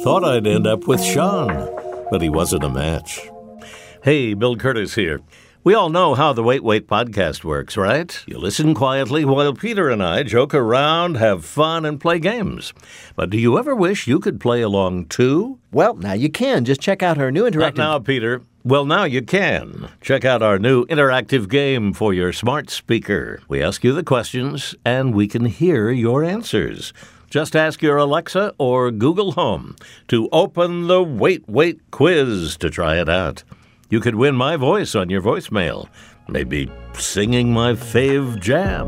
[0.00, 1.48] Thought I'd end up with Sean,
[2.10, 3.20] but he wasn't a match.
[4.02, 5.20] Hey, Bill Kurtis here.
[5.62, 8.22] We all know how the Wait Wait podcast works, right?
[8.26, 12.74] You listen quietly while Peter and I joke around, have fun, and play games.
[13.16, 15.58] But do you ever wish you could play along too?
[15.72, 16.66] Well, now you can.
[16.66, 17.76] Just check out our new Not interactive.
[17.78, 18.42] now, Peter.
[18.62, 19.88] Well, now you can.
[20.02, 23.40] Check out our new interactive game for your smart speaker.
[23.48, 26.92] We ask you the questions, and we can hear your answers.
[27.34, 29.74] Just ask your Alexa or Google Home
[30.06, 33.42] to open the Wait Wait quiz to try it out.
[33.90, 35.88] You could win my voice on your voicemail,
[36.28, 38.86] maybe singing my fave jam.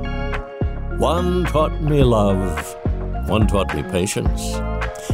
[1.00, 2.76] One taught me love,
[3.28, 4.54] one taught me patience,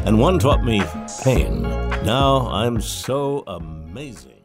[0.04, 0.82] and one taught me
[1.24, 1.62] pain.
[2.04, 4.42] Now I'm so amazing.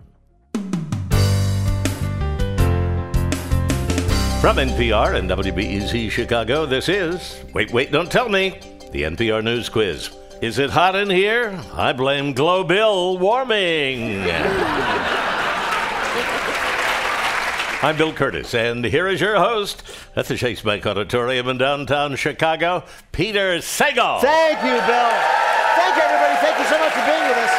[4.39, 9.69] From NPR and WBEZ Chicago, this is Wait, Wait, Don't Tell Me, the NPR News
[9.69, 10.09] Quiz.
[10.41, 11.59] Is it hot in here?
[11.73, 14.21] I blame global warming.
[17.79, 19.83] I'm Bill Kurtis, and here is your host
[20.15, 24.21] at the Chase Bank Auditorium in downtown Chicago, Peter Sagal.
[24.21, 25.11] Thank you, Bill.
[25.75, 26.35] Thank you, everybody.
[26.41, 27.53] Thank you so much for being with us.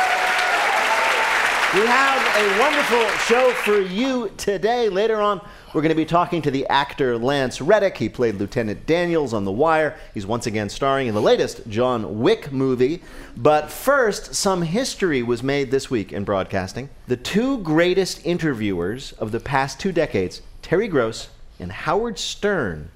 [1.75, 4.89] We have a wonderful show for you today.
[4.89, 5.41] Later on,
[5.75, 7.99] we're going to be talking to the actor Lance Reddick.
[7.99, 9.97] He played Lieutenant Daniels on The Wire.
[10.15, 13.03] He's once again starring in the latest John Wick movie.
[13.37, 16.89] But first, some history was made this week in broadcasting.
[17.07, 21.29] The two greatest interviewers of the past two decades, Terry Gross
[21.61, 22.91] and Howard Stern,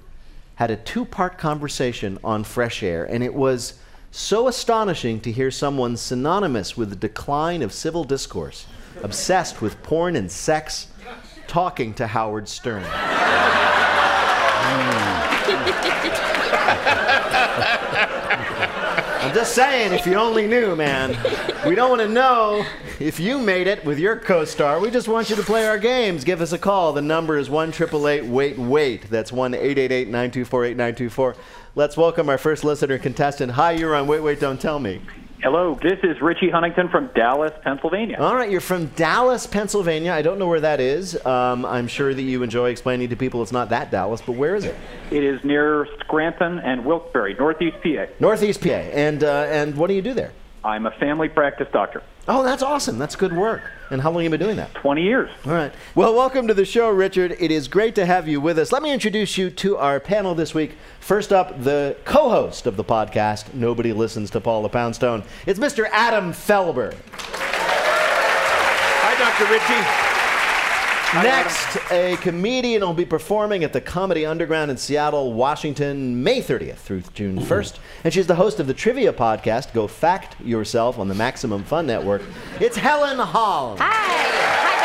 [0.55, 3.75] had a two part conversation on Fresh Air, and it was
[4.09, 8.65] so astonishing to hear someone synonymous with the decline of civil discourse,
[9.03, 10.87] obsessed with porn and sex,
[11.47, 12.83] talking to Howard Stern.
[14.65, 15.23] Hmm.
[19.21, 21.17] I'm just saying, if you only knew, man.
[21.65, 22.65] We don't want to know
[22.99, 24.79] if you made it with your co-star.
[24.79, 26.23] We just want you to play our games.
[26.25, 26.91] Give us a call.
[26.91, 29.09] The number is one triple eight wait wait.
[29.09, 31.35] That's one eight eight eight nine two four eight nine two four.
[31.75, 33.53] Let's welcome our first listener contestant.
[33.53, 35.01] Hi, you're on Wait Wait Don't Tell Me.
[35.43, 38.15] Hello, this is Richie Huntington from Dallas, Pennsylvania.
[38.17, 40.13] All right, you're from Dallas, Pennsylvania.
[40.13, 41.17] I don't know where that is.
[41.25, 44.55] Um, I'm sure that you enjoy explaining to people it's not that Dallas, but where
[44.55, 44.73] is it?
[45.11, 48.05] It is near Scranton and Wilkes-Barre, Northeast PA.
[48.21, 48.69] Northeast PA.
[48.69, 50.31] And uh, and what do you do there?
[50.65, 52.01] I'm a family practice doctor.
[52.25, 52.97] Oh, that's awesome.
[52.97, 53.61] That's good work.
[53.91, 54.73] And how long have you been doing that?
[54.75, 55.29] 20 years.
[55.45, 55.73] All right.
[55.93, 57.35] Well, welcome to the show, Richard.
[57.37, 58.71] It is great to have you with us.
[58.71, 60.77] Let me introduce you to our panel this week.
[61.01, 65.23] First up, the co host of the podcast, Nobody Listens to Paula Poundstone.
[65.45, 65.89] It's Mr.
[65.91, 66.95] Adam Felber.
[69.01, 69.51] Hi, Dr.
[69.51, 70.12] Richie.
[71.13, 76.77] Next, a comedian will be performing at the Comedy Underground in Seattle, Washington, May 30th
[76.77, 77.77] through June 1st.
[78.03, 81.85] And she's the host of the trivia podcast, Go Fact Yourself, on the Maximum Fun
[81.85, 82.23] Network.
[82.59, 83.77] It's Helen Hong.
[83.77, 83.91] Hi.
[83.91, 84.79] Hi,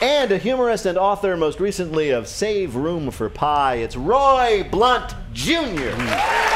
[0.00, 0.06] Ritchie.
[0.06, 5.14] And a humorist and author, most recently of Save Room for Pie, it's Roy Blount
[5.34, 6.53] Jr.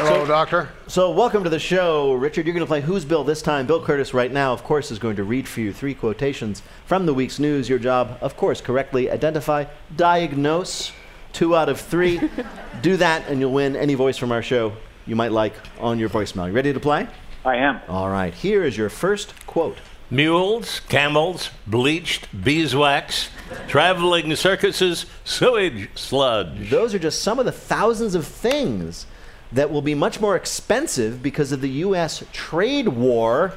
[0.00, 0.68] Hello, Doctor.
[0.86, 2.46] So, welcome to the show, Richard.
[2.46, 3.66] You're going to play Who's Bill this time.
[3.66, 7.04] Bill Kurtis, right now, of course, is going to read for you three quotations from
[7.04, 7.68] the week's news.
[7.68, 9.64] Your job, of course, correctly identify,
[9.96, 10.92] diagnose.
[11.32, 12.20] Two out of three.
[12.80, 16.08] Do that, and you'll win any voice from our show you might like on your
[16.08, 16.46] voicemail.
[16.46, 17.08] You ready to play?
[17.44, 17.80] I am.
[17.88, 18.32] All right.
[18.32, 19.78] Here is your first quote.
[20.10, 23.30] Mules, camels, bleached beeswax,
[23.66, 26.70] traveling circuses, sewage sludge.
[26.70, 29.06] Those are just some of the thousands of things
[29.52, 32.22] that will be much more expensive because of the U.S.
[32.32, 33.54] trade war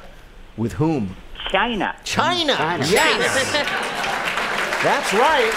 [0.56, 1.16] with whom?
[1.50, 1.94] China.
[2.04, 2.54] China.
[2.54, 2.84] China.
[2.86, 3.52] Yes.
[4.82, 5.52] That's right.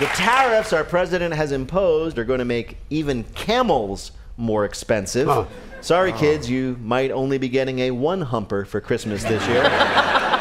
[0.00, 5.28] The tariffs our president has imposed are going to make even camels more expensive.
[5.28, 5.44] Huh.
[5.82, 9.62] Sorry, kids, you might only be getting a one humper for Christmas this year.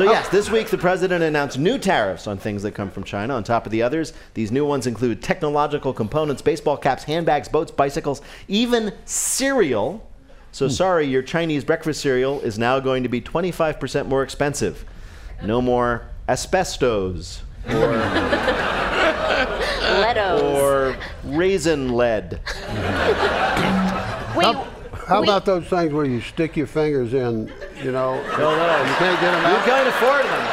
[0.00, 0.12] So, oh.
[0.12, 3.34] yes, this week the president announced new tariffs on things that come from China.
[3.34, 7.70] On top of the others, these new ones include technological components, baseball caps, handbags, boats,
[7.70, 10.10] bicycles, even cereal.
[10.52, 10.72] So, hmm.
[10.72, 14.86] sorry, your Chinese breakfast cereal is now going to be 25% more expensive.
[15.44, 17.72] No more asbestos or.
[20.00, 20.40] Letos.
[20.40, 22.40] or raisin lead.
[24.34, 24.56] Wait,
[25.10, 27.52] How wait, about those things where you stick your fingers in,
[27.82, 28.14] you know?
[28.38, 29.58] No, no, You can't get them out.
[29.58, 30.44] you can't afford them.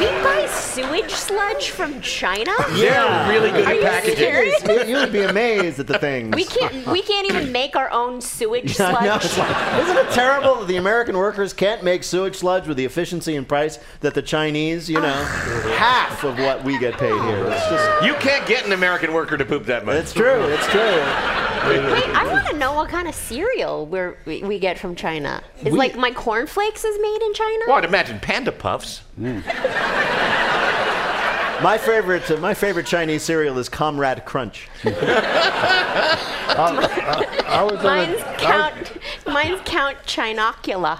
[0.00, 2.50] we buy sewage sludge from China?
[2.74, 3.28] Yeah.
[3.28, 4.16] They're really good Are at you packaging.
[4.16, 4.62] serious?
[4.66, 6.34] You, you would be amazed at the things.
[6.34, 6.86] We can't.
[6.88, 9.24] We can't even make our own sewage sludge.
[9.24, 12.84] it's like- isn't it terrible that the American workers can't make sewage sludge with the
[12.84, 15.24] efficiency and price that the Chinese, you know,
[15.76, 17.44] half of what we get paid here?
[17.46, 19.96] It's just, You can't get an American worker to poop that much.
[19.96, 21.02] it's true, it's true.
[21.68, 25.42] Wait, I want to know what kind of cereal we're, we we get from China.
[25.58, 27.64] Is We- like my cornflakes is made in China?
[27.68, 29.02] well, I'd imagine Panda Puffs.
[31.62, 34.66] My favorite, uh, my favorite Chinese cereal is Comrade Crunch.
[36.62, 38.92] I was in Mine's a, Count.
[39.26, 40.98] Mine's Count Chinocula.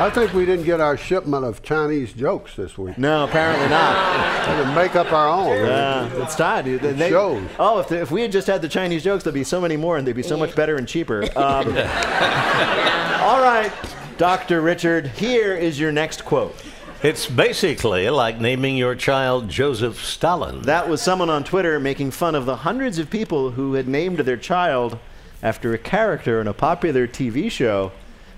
[0.00, 2.98] I, I think we didn't get our shipment of Chinese jokes this week.
[2.98, 4.46] No, apparently not.
[4.48, 5.48] We can make up our own.
[5.66, 6.80] Yeah, it's time, dude.
[6.82, 7.48] They, they- shows.
[7.58, 9.76] Oh, if, the, if we had just had the Chinese jokes, there'd be so many
[9.76, 11.22] more, and they'd be so much better and cheaper.
[11.36, 11.68] Um,
[13.22, 13.72] all right,
[14.18, 14.60] Dr.
[14.60, 16.54] Richard, here is your next quote.
[17.02, 20.62] It's basically like naming your child Joseph Stalin.
[20.62, 24.18] That was someone on Twitter making fun of the hundreds of people who had named
[24.20, 24.98] their child
[25.42, 27.92] after a character in a popular TV show,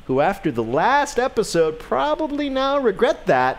[0.06, 3.56] who, after the last episode, probably now regret that.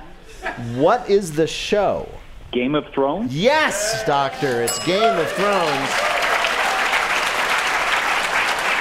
[0.76, 2.08] What is the show?
[2.52, 3.36] Game of Thrones.
[3.36, 5.90] Yes, Doctor, it's Game of Thrones.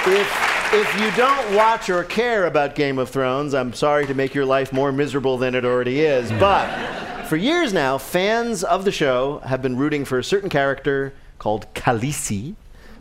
[0.09, 4.33] If if you don't watch or care about Game of Thrones, I'm sorry to make
[4.33, 6.29] your life more miserable than it already is.
[6.33, 11.13] But for years now, fans of the show have been rooting for a certain character
[11.39, 12.55] called Khaleesi,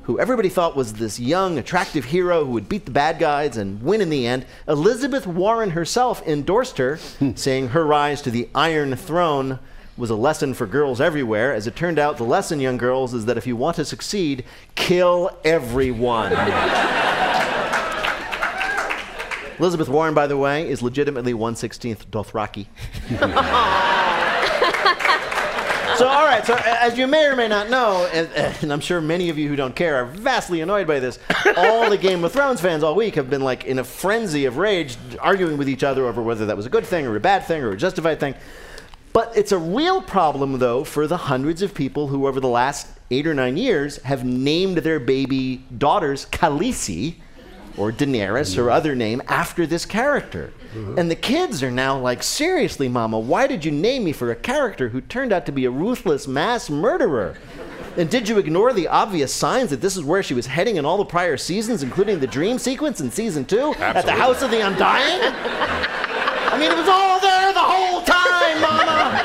[0.07, 3.83] who everybody thought was this young, attractive hero who would beat the bad guys and
[3.83, 4.47] win in the end.
[4.69, 7.33] Elizabeth Warren herself endorsed her, hmm.
[7.35, 9.59] saying her rise to the Iron Throne
[9.97, 11.53] was a lesson for girls everywhere.
[11.53, 14.45] As it turned out, the lesson, young girls, is that if you want to succeed,
[14.77, 16.33] kill everyone.
[19.59, 22.67] Elizabeth Warren, by the way, is legitimately 116th Dothraki.
[25.97, 28.29] so, all right, so as you may or may not know, and,
[28.63, 31.19] and I'm sure many of you who don't care are vastly annoyed by this,
[31.57, 34.59] all the Game of Thrones fans all week have been like in a frenzy of
[34.59, 37.45] rage, arguing with each other over whether that was a good thing or a bad
[37.45, 38.35] thing or a justified thing.
[39.13, 42.89] But it's a real problem, though, for the hundreds of people who, over the last
[43.11, 47.15] eight or nine years, have named their baby daughters Khaleesi
[47.79, 50.53] or Daenerys or other name after this character.
[50.75, 50.99] Mm-hmm.
[50.99, 54.37] And the kids are now like, seriously, Mama, why did you name me for a
[54.37, 57.37] character who turned out to be a ruthless mass murderer?
[57.97, 60.85] And did you ignore the obvious signs that this is where she was heading in
[60.85, 64.51] all the prior seasons, including the dream sequence in season two at the House of
[64.51, 65.21] the Undying?
[65.23, 69.23] I mean, it was all there the whole time, Mama!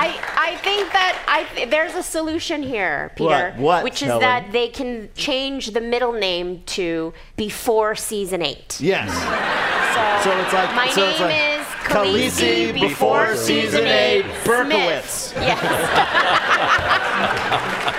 [0.00, 3.52] I, I think that I there's a solution here, Peter.
[3.56, 3.56] What?
[3.58, 4.20] What, Which is Helen?
[4.20, 8.80] that they can change the middle name to before season eight.
[8.80, 9.08] Yes.
[10.22, 14.24] So, So it's like- my so it's name like is Khaleesi Khaleesi before season eight,
[14.44, 15.04] Berkowitz.
[15.32, 15.42] Smith.
[15.42, 15.58] Yes.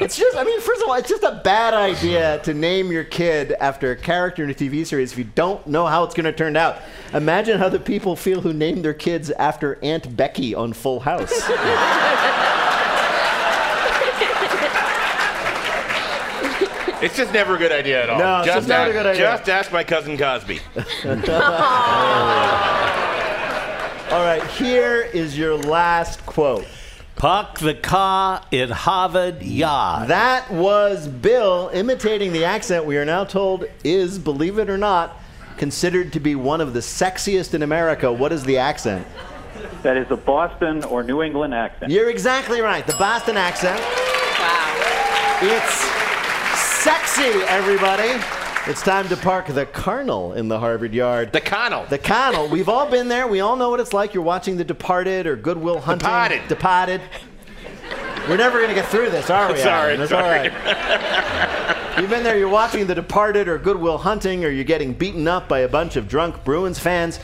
[0.00, 3.04] It's just, I mean, first of all, it's just a bad idea to name your
[3.04, 6.24] kid after a character in a TV series if you don't know how it's going
[6.26, 6.78] to turn out.
[7.14, 11.32] Imagine how the people feel who named their kids after Aunt Becky on Full House.
[17.04, 18.18] It's just never a good idea at all.
[18.18, 19.22] No, it's just just not a ask, good idea.
[19.22, 20.58] Just ask my cousin Cosby.
[24.10, 26.66] all right, here is your last quote.
[27.16, 30.08] Park the car in Harvard Yard.
[30.08, 35.20] That was Bill imitating the accent we are now told is, believe it or not,
[35.58, 38.10] considered to be one of the sexiest in America.
[38.10, 39.06] What is the accent?
[39.82, 41.92] That is a Boston or New England accent.
[41.92, 42.86] You're exactly right.
[42.86, 43.78] The Boston accent.
[43.78, 45.38] wow.
[45.42, 46.03] It's
[46.84, 48.10] sexy, everybody.
[48.66, 51.32] It's time to park the carnal in the Harvard Yard.
[51.32, 51.86] The carnal.
[51.86, 52.46] The carnal.
[52.46, 53.26] We've all been there.
[53.26, 54.12] We all know what it's like.
[54.12, 56.00] You're watching The Departed or Good Will Hunting.
[56.00, 56.46] Departed.
[56.46, 57.00] Departed.
[58.28, 59.60] We're never going to get through this, are we?
[59.60, 60.00] Sorry, Alan?
[60.00, 60.50] That's sorry.
[60.50, 61.98] all right.
[61.98, 62.36] You've been there.
[62.36, 65.68] You're watching The Departed or Good Will Hunting, or you're getting beaten up by a
[65.68, 67.18] bunch of drunk Bruins fans,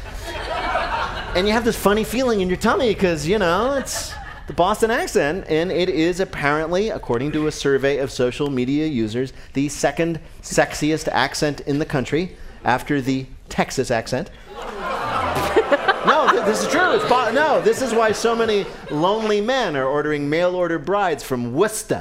[1.34, 4.14] and you have this funny feeling in your tummy because you know it's
[4.50, 9.32] the Boston accent, and it is apparently, according to a survey of social media users,
[9.52, 14.28] the second sexiest accent in the country after the Texas accent.
[16.06, 16.92] No, th- this is true.
[16.92, 21.22] It's bo- no, this is why so many lonely men are ordering mail order brides
[21.22, 22.00] from Worcester.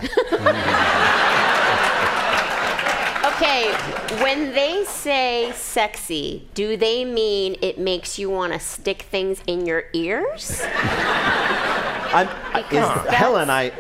[3.25, 3.74] Okay,
[4.24, 9.65] when they say sexy, do they mean it makes you want to stick things in
[9.65, 10.63] your ears?
[12.12, 12.28] I'm,
[12.72, 13.72] is, Helen, I.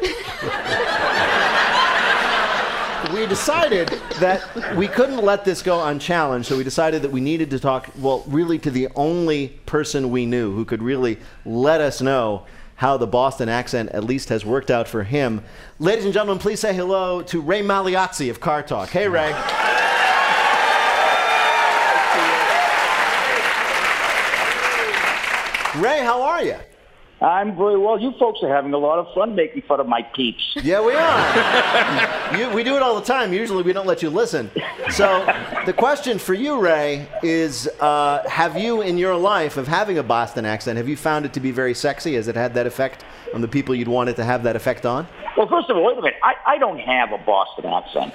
[3.13, 3.87] we decided
[4.19, 7.89] that we couldn't let this go unchallenged, so we decided that we needed to talk,
[7.97, 12.45] well, really to the only person we knew who could really let us know
[12.75, 15.43] how the Boston accent at least has worked out for him.
[15.79, 18.89] Ladies and gentlemen, please say hello to Ray Magliozzi of Car Talk.
[18.89, 19.33] Hey, Ray.
[25.81, 26.55] Ray, how are you?
[27.21, 27.99] I'm very well.
[27.99, 30.41] You folks are having a lot of fun making fun of my peeps.
[30.63, 32.37] Yeah, we are.
[32.37, 33.33] you, we do it all the time.
[33.33, 34.49] Usually, we don't let you listen.
[34.89, 35.25] So,
[35.65, 40.03] the question for you, Ray, is: uh, Have you, in your life of having a
[40.03, 42.15] Boston accent, have you found it to be very sexy?
[42.15, 44.85] Has it had that effect on the people you'd want it to have that effect
[44.85, 45.05] on?
[45.35, 46.19] Well, first of all, wait a minute.
[46.23, 48.13] I, I don't have a Boston accent.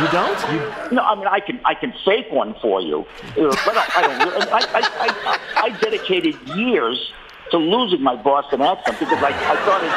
[0.00, 0.52] You don't?
[0.52, 3.04] You, No, I mean I can I can fake one for you,
[3.36, 4.52] Uh, but I, I don't.
[4.52, 7.09] I, I, I, I dedicated years
[7.50, 9.92] to losing my Boston accent because I, I thought it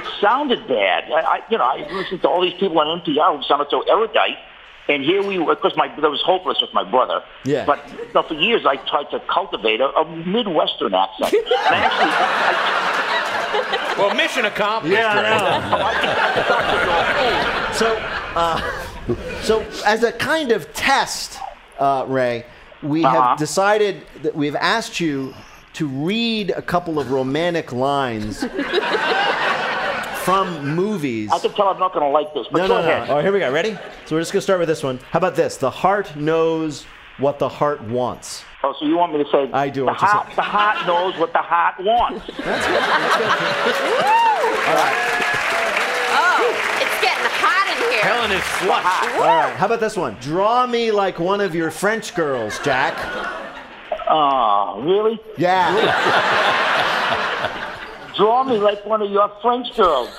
[0.00, 1.10] it sounded bad.
[1.12, 3.82] I, I you know I listened to all these people on NPR who sounded so
[3.82, 4.38] erudite.
[4.88, 7.22] And here we were, because my that was hopeless with my brother.
[7.44, 7.64] Yeah.
[7.64, 11.32] But you know, for years I tried to cultivate a, a Midwestern accent.
[11.32, 14.96] And I actually, I, Well, mission accomplished.
[14.96, 15.28] yeah, Ray.
[15.28, 15.78] I know.
[17.72, 17.96] So,
[18.36, 18.60] uh,
[19.42, 21.38] so as a kind of test,
[21.78, 22.44] uh, Ray,
[22.82, 23.22] we Uh-huh.
[23.28, 25.34] have decided that we've asked you
[25.74, 28.44] to read a couple of romantic lines
[30.24, 31.30] from movies.
[31.32, 32.46] I can tell I'm not going to like this.
[32.52, 33.08] But No, go no, ahead.
[33.08, 33.10] no.
[33.10, 33.50] All right, here we go.
[33.52, 33.76] Ready?
[34.06, 34.98] So we're just gonna start with this one.
[35.10, 35.56] How about this?
[35.56, 36.84] The heart knows
[37.18, 38.44] what the heart wants.
[38.64, 39.50] Oh, so you want me to say?
[39.52, 42.24] I do The want heart, the heart knows what the heart wants.
[42.38, 42.78] That's good.
[42.78, 44.04] That's good.
[46.14, 46.46] Oh,
[46.80, 48.02] it's getting hot in here.
[48.02, 49.16] Helen is flushed.
[49.16, 49.56] All right.
[49.56, 50.16] How about this one?
[50.20, 52.94] Draw me like one of your French girls, Jack.
[54.14, 55.18] Oh, really?
[55.38, 55.72] Yeah.
[58.16, 60.10] Draw me like one of your French girls.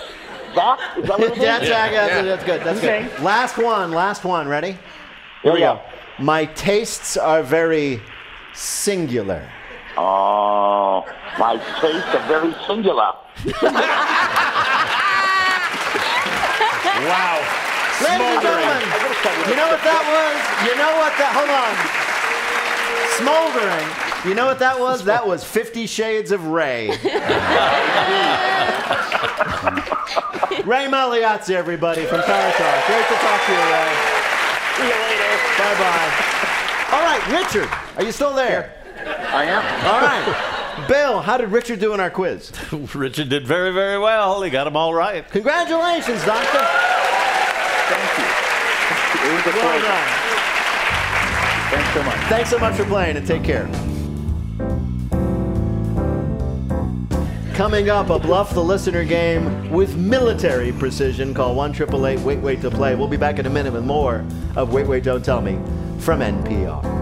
[0.55, 1.43] That is that what it is?
[1.43, 1.91] That's, Jack.
[1.91, 2.21] That's, Yeah.
[2.23, 2.61] that's good.
[2.63, 3.03] That's Okay.
[3.03, 3.19] good.
[3.23, 3.91] Last one.
[3.91, 4.47] Last one.
[4.47, 4.77] Ready?
[5.43, 5.75] Here we Yeah.
[5.75, 5.81] go.
[6.23, 8.01] My tastes are very
[8.53, 9.47] singular.
[9.95, 11.05] Oh,
[11.37, 13.13] my tastes are very singular.
[17.03, 17.37] Wow.
[18.01, 18.81] Ladies and gentlemen,
[19.49, 20.37] you know what that was?
[20.67, 21.31] You know what that?
[21.33, 22.12] Hold on.
[23.17, 23.87] Smoldering.
[24.25, 25.03] You know what that was?
[25.05, 26.87] That was Fifty Shades of Ray.
[30.65, 32.85] Ray Magliozzi, everybody, from Car Talk.
[32.87, 33.93] Great to talk to you, Ray.
[34.77, 35.33] See you later.
[35.57, 36.11] Bye bye.
[36.93, 38.71] All right, Richard, are you still there?
[39.05, 39.63] I am.
[39.85, 40.87] All right.
[40.87, 42.51] Bill, how did Richard do in our quiz?
[42.95, 44.41] Richard did very, very well.
[44.41, 45.27] He got them all right.
[45.31, 46.65] Congratulations, Doctor.
[47.89, 48.25] Thank you.
[49.29, 49.87] It was a Well pleasure.
[49.87, 50.22] done.
[51.73, 52.19] Thanks so much.
[52.29, 53.65] Thanks so much for playing and take care.
[57.55, 61.33] Coming up, a Bluff the Listener game with military precision.
[61.33, 61.73] Call 1
[62.23, 62.93] Wait Wait to Play.
[62.93, 64.23] We'll be back in a minute with more
[64.55, 65.53] of Wait Wait Don't Tell Me
[65.97, 66.92] from NPR.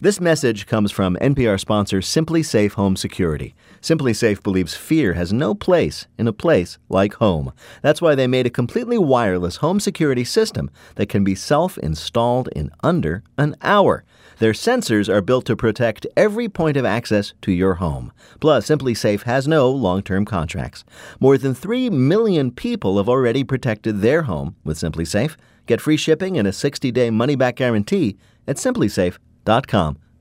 [0.00, 3.56] This message comes from NPR sponsor SimpliSafe Home Security.
[3.80, 7.52] SimpliSafe believes fear has no place in a place like home.
[7.82, 12.48] That's why they made a completely wireless home security system that can be self installed
[12.54, 14.04] in under an hour.
[14.38, 18.12] Their sensors are built to protect every point of access to your home.
[18.40, 20.84] Plus, SimpliSafe has no long term contracts.
[21.18, 25.34] More than 3 million people have already protected their home with SimpliSafe.
[25.66, 29.27] Get free shipping and a 60 day money back guarantee at simplisafe.com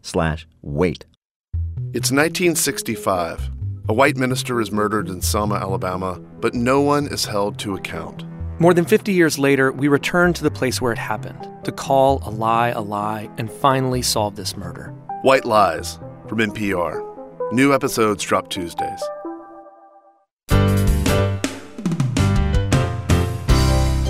[0.02, 1.06] slash wait.
[1.94, 3.50] It's 1965.
[3.90, 8.24] A white minister is murdered in Selma, Alabama, but no one is held to account.
[8.60, 12.22] More than 50 years later, we return to the place where it happened to call
[12.24, 14.94] a lie a lie and finally solve this murder.
[15.24, 17.04] White Lies from NPR.
[17.52, 19.04] New episodes drop Tuesdays.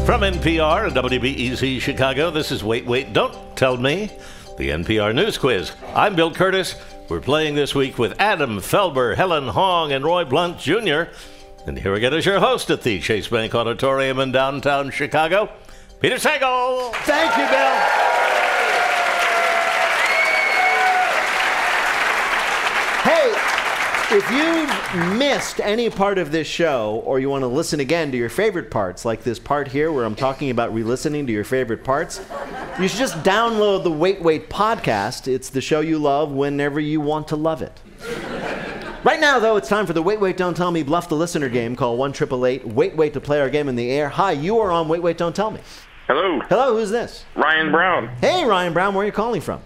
[0.07, 4.09] From NPR and WBEZ Chicago, this is Wait, Wait, Don't Tell Me,
[4.57, 5.71] the NPR News Quiz.
[5.93, 6.75] I'm Bill Kurtis.
[7.09, 11.03] We're playing this week with Adam Felber, Helen Hong, and Roy Blount Jr.
[11.67, 15.51] And here again is your host at the Chase Bank Auditorium in downtown Chicago,
[15.99, 16.91] Peter Sagal.
[17.05, 17.77] Thank you, Bill.
[23.03, 23.31] Hey,
[24.09, 28.17] if you've missed any part of this show or you want to listen again to
[28.17, 31.43] your favorite parts, like this part here where I'm talking about re listening to your
[31.43, 32.21] favorite parts,
[32.79, 35.27] you should just download the Wait Wait podcast.
[35.27, 37.81] It's the show you love whenever you want to love it.
[39.03, 41.49] Right now, though, it's time for the Wait Wait Don't Tell Me Bluff the Listener
[41.49, 41.75] game.
[41.75, 44.07] Call 1 Wait Wait to play our game in the air.
[44.09, 45.59] Hi, you are on Wait Wait Don't Tell Me.
[46.07, 47.25] Hello, Hello, who's this?
[47.35, 48.07] Ryan Brown.
[48.21, 49.59] Hey, Ryan Brown, where are you calling from?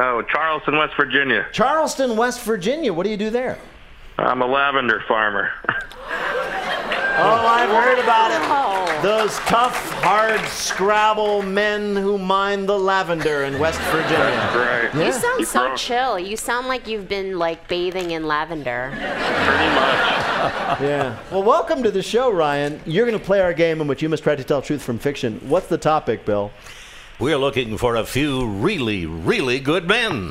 [0.00, 1.46] Oh, Charleston, West Virginia.
[1.52, 2.92] Charleston, West Virginia.
[2.92, 3.58] What do you do there?
[4.18, 5.50] I'm a lavender farmer.
[7.16, 8.38] Oh, I've heard about it.
[8.42, 9.00] Oh.
[9.00, 14.18] Those tough, hard Scrabble men who mine the lavender in West Virginia.
[14.52, 14.90] Right.
[14.92, 15.76] You sound Keep so going.
[15.76, 16.18] chill.
[16.18, 18.88] You sound like you've been like bathing in lavender.
[18.90, 20.10] Pretty much.
[20.80, 21.16] Yeah.
[21.30, 22.80] Well, welcome to the show, Ryan.
[22.84, 24.98] You're going to play our game in which you must try to tell truth from
[24.98, 25.38] fiction.
[25.48, 26.50] What's the topic, Bill?
[27.20, 30.30] We're looking for a few really, really good men.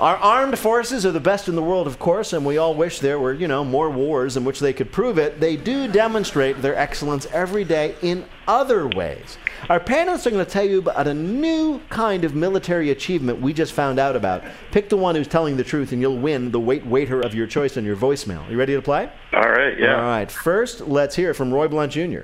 [0.00, 3.00] Our armed forces are the best in the world, of course, and we all wish
[3.00, 5.40] there were, you know, more wars in which they could prove it.
[5.40, 9.36] They do demonstrate their excellence every day in other ways.
[9.68, 13.52] Our panelists are going to tell you about a new kind of military achievement we
[13.52, 14.42] just found out about.
[14.70, 17.46] Pick the one who's telling the truth, and you'll win the wait waiter of your
[17.46, 18.50] choice on your voicemail.
[18.50, 19.12] You ready to play?
[19.34, 19.96] All right, yeah.
[19.96, 20.30] All right.
[20.30, 22.20] First, let's hear from Roy Blount Jr.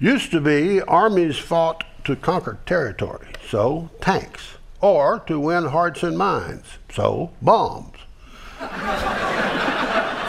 [0.00, 6.16] Used to be armies fought to conquer territory, so tanks, or to win hearts and
[6.16, 7.98] minds, so bombs.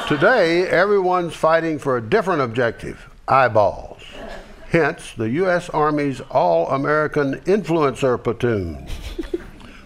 [0.10, 4.04] Today, everyone's fighting for a different objective eyeballs.
[4.70, 5.70] Hence, the U.S.
[5.70, 8.86] Army's All American Influencer Platoon.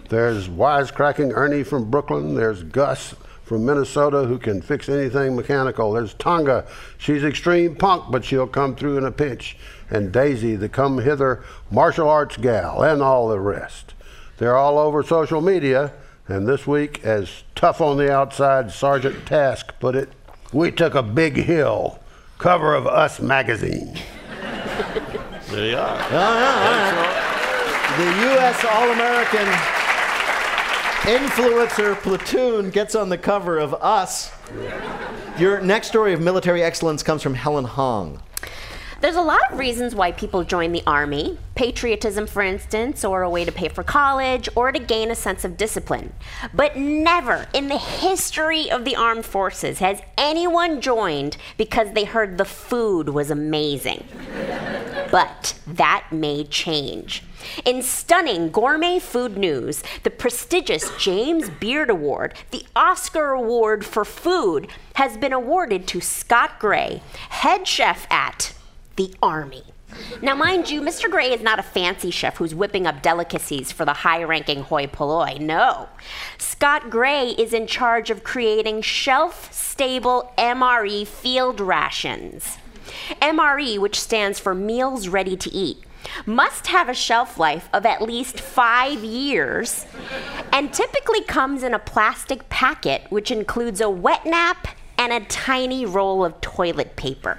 [0.08, 2.34] There's wisecracking Ernie from Brooklyn.
[2.34, 5.92] There's Gus from Minnesota who can fix anything mechanical.
[5.92, 6.66] There's Tonga.
[6.98, 9.56] She's extreme punk, but she'll come through in a pinch.
[9.90, 13.94] And Daisy, the come hither martial arts gal, and all the rest.
[14.38, 15.92] They're all over social media.
[16.26, 20.08] And this week, as tough on the outside Sergeant Task put it,
[20.52, 22.00] we took a big hill.
[22.38, 23.98] Cover of Us magazine.
[25.50, 25.98] There you are.
[25.98, 27.24] Oh, yeah, all right.
[27.96, 28.64] The U.S.
[28.64, 29.83] All American
[31.04, 34.32] Influencer Platoon gets on the cover of Us.
[35.38, 38.22] Your next story of military excellence comes from Helen Hong.
[39.02, 43.28] There's a lot of reasons why people join the army patriotism, for instance, or a
[43.28, 46.14] way to pay for college, or to gain a sense of discipline.
[46.54, 52.38] But never in the history of the armed forces has anyone joined because they heard
[52.38, 54.04] the food was amazing.
[55.10, 57.22] But that may change.
[57.64, 64.68] In stunning gourmet food news, the prestigious James Beard Award, the Oscar Award for Food,
[64.94, 68.54] has been awarded to Scott Gray, head chef at
[68.96, 69.64] the Army.
[70.22, 71.10] Now, mind you, Mr.
[71.10, 74.86] Gray is not a fancy chef who's whipping up delicacies for the high ranking hoi
[74.86, 75.38] polloi.
[75.38, 75.88] No.
[76.38, 82.58] Scott Gray is in charge of creating shelf stable MRE field rations.
[83.22, 85.78] MRE, which stands for Meals Ready to Eat,
[86.26, 89.86] must have a shelf life of at least five years
[90.52, 95.84] and typically comes in a plastic packet, which includes a wet nap and a tiny
[95.84, 97.38] roll of toilet paper.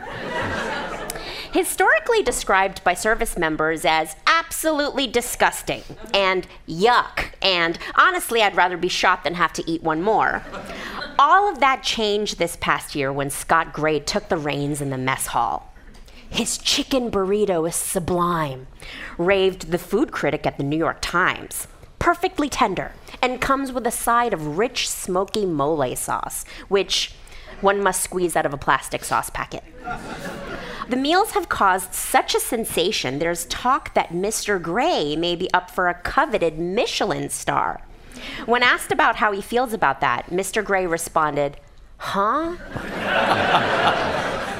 [1.53, 8.89] Historically described by service members as absolutely disgusting and yuck, and honestly, I'd rather be
[8.89, 10.43] shot than have to eat one more.
[11.17, 14.97] All of that changed this past year when Scott Gray took the reins in the
[14.97, 15.71] mess hall.
[16.35, 18.67] His chicken burrito is sublime,
[19.17, 21.69] raved the food critic at the New York Times.
[21.97, 27.15] Perfectly tender, and comes with a side of rich, smoky mole sauce, which
[27.61, 29.63] one must squeeze out of a plastic sauce packet.
[30.89, 34.61] The meals have caused such a sensation, there's talk that Mr.
[34.61, 37.79] Gray may be up for a coveted Michelin star.
[38.45, 40.61] When asked about how he feels about that, Mr.
[40.61, 41.55] Gray responded,
[41.95, 42.57] Huh?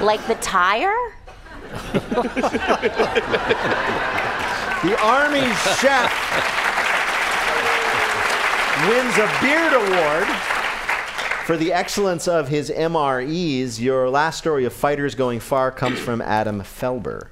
[0.00, 1.12] like the tire?
[4.82, 6.12] The Army's chef
[8.88, 10.28] wins a Beard Award
[11.46, 13.80] for the excellence of his MREs.
[13.80, 17.28] Your last story of fighters going far comes from Adam Felber.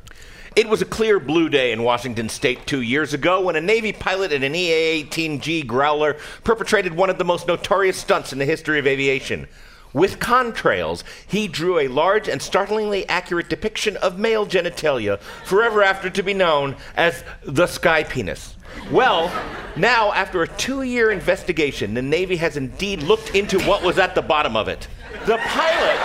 [0.57, 3.92] It was a clear blue day in Washington state two years ago when a Navy
[3.92, 8.44] pilot in an EA 18G Growler perpetrated one of the most notorious stunts in the
[8.44, 9.48] history of aviation.
[9.94, 16.11] With contrails, he drew a large and startlingly accurate depiction of male genitalia, forever after
[16.11, 18.57] to be known as the sky penis.
[18.90, 19.33] Well,
[19.76, 24.16] now, after a two year investigation, the Navy has indeed looked into what was at
[24.16, 24.88] the bottom of it.
[25.26, 25.98] The pilot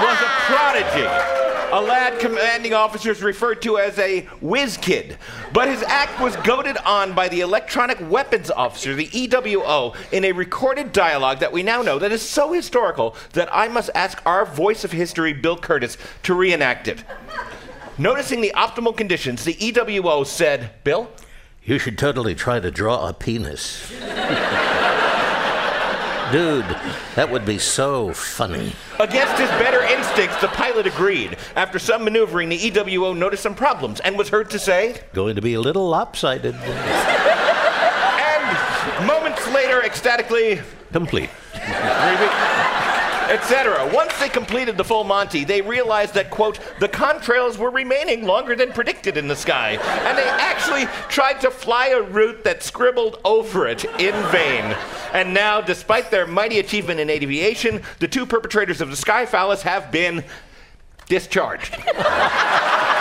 [0.00, 1.37] was a prodigy.
[1.70, 5.18] A lad commanding officers referred to as a whiz kid.
[5.52, 10.32] But his act was goaded on by the electronic weapons officer, the EWO, in a
[10.32, 14.46] recorded dialogue that we now know that is so historical that I must ask our
[14.46, 17.04] voice of history, Bill Kurtis, to reenact it.
[17.98, 21.10] Noticing the optimal conditions, the EWO said, Bill?
[21.64, 23.92] You should totally try to draw a penis.
[26.32, 26.64] Dude,
[27.14, 28.72] that would be so funny.
[29.00, 31.36] Against his better instincts, the pilot agreed.
[31.56, 35.42] After some maneuvering, the EWO noticed some problems and was heard to say, Going to
[35.42, 36.54] be a little lopsided.
[36.64, 36.66] and
[39.06, 40.60] moments later, ecstatically,
[40.92, 41.30] Complete.
[43.28, 43.90] Etc.
[43.92, 48.56] Once they completed the full Monty, they realized that, quote, the contrails were remaining longer
[48.56, 53.20] than predicted in the sky, and they actually tried to fly a route that scribbled
[53.24, 54.76] over it in vain.
[55.12, 59.62] And now, despite their mighty achievement in aviation, the two perpetrators of the Sky Phallus
[59.62, 60.24] have been
[61.08, 61.76] discharged.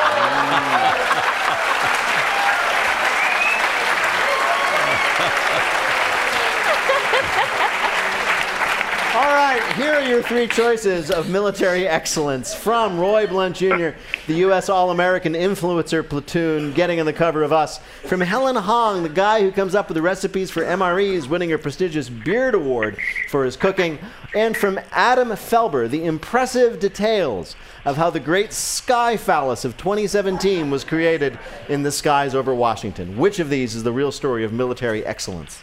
[9.17, 9.23] All
[9.59, 13.89] right, here are your three choices of military excellence from Roy Blount Jr.,
[14.27, 14.69] the U.S.
[14.69, 17.79] All American Influencer Platoon, getting on the cover of Us.
[18.05, 21.57] From Helen Hong, the guy who comes up with the recipes for MREs, winning a
[21.57, 22.97] prestigious Beard Award
[23.29, 23.99] for his cooking.
[24.35, 30.69] And from Adam Felber, the impressive details of how the great sky phallus of 2017
[30.69, 31.39] was created
[31.69, 33.17] in the skies over Washington.
[33.17, 35.61] Which of these is the real story of military excellence?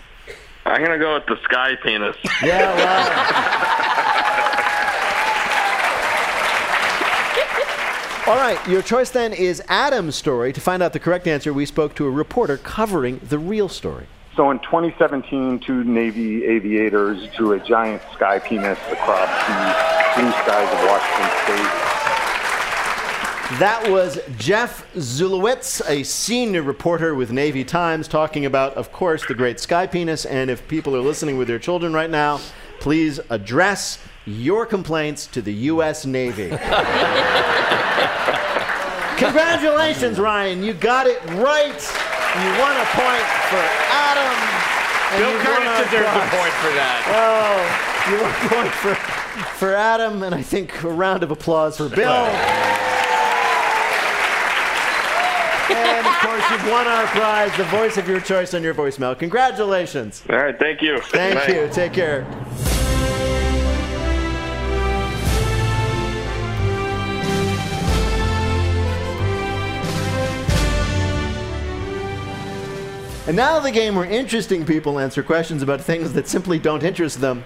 [0.64, 2.16] I'm gonna go with the sky penis.
[2.42, 3.84] Yeah, well.
[8.26, 10.54] All right, your choice then is Adam's story.
[10.54, 14.06] To find out the correct answer, we spoke to a reporter covering the real story.
[14.34, 20.72] So in 2017, two Navy aviators drew a giant sky penis across the blue skies
[20.72, 21.93] of Washington State.
[23.58, 29.34] That was Geoff Ziezulewicz, a senior reporter with Navy Times, talking about, of course, the
[29.34, 30.24] great sky penis.
[30.24, 32.40] And if people are listening with their children right now,
[32.80, 36.06] please address your complaints to the U.S.
[36.06, 36.48] Navy.
[39.18, 40.62] Congratulations, Ryan.
[40.64, 41.78] You got it right.
[42.40, 43.60] You won a point for
[43.92, 44.32] Adam.
[45.20, 47.04] Bill Kurtis deserves a point for that.
[47.12, 47.60] Oh,
[48.10, 48.94] you won a point for,
[49.58, 52.93] for Adam, and I think a round of applause for Bill.
[55.70, 59.18] And of course, you've won our prize, the voice of your choice on your voicemail.
[59.18, 60.22] Congratulations.
[60.28, 61.00] All right, thank you.
[61.00, 61.54] Thank Bye.
[61.54, 61.68] you.
[61.72, 62.26] Take care.
[73.26, 77.22] And now the game where interesting people answer questions about things that simply don't interest
[77.22, 77.42] them.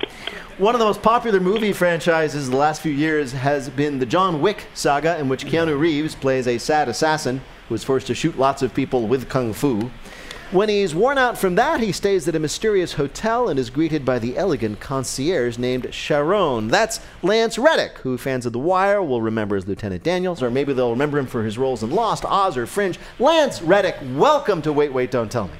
[0.58, 4.40] One of the most popular movie franchises the last few years has been the John
[4.40, 8.38] Wick saga, in which Keanu Reeves plays a sad assassin who is forced to shoot
[8.38, 9.90] lots of people with kung fu.
[10.50, 14.06] When he's worn out from that, he stays at a mysterious hotel and is greeted
[14.06, 16.68] by the elegant concierge named Charon.
[16.68, 20.72] That's Lance Reddick, who fans of The Wire will remember as Lieutenant Daniels, or maybe
[20.72, 22.98] they'll remember him for his roles in Lost, Oz, or Fringe.
[23.18, 25.54] Lance Reddick, welcome to Wait, Wait, Don't Tell Me.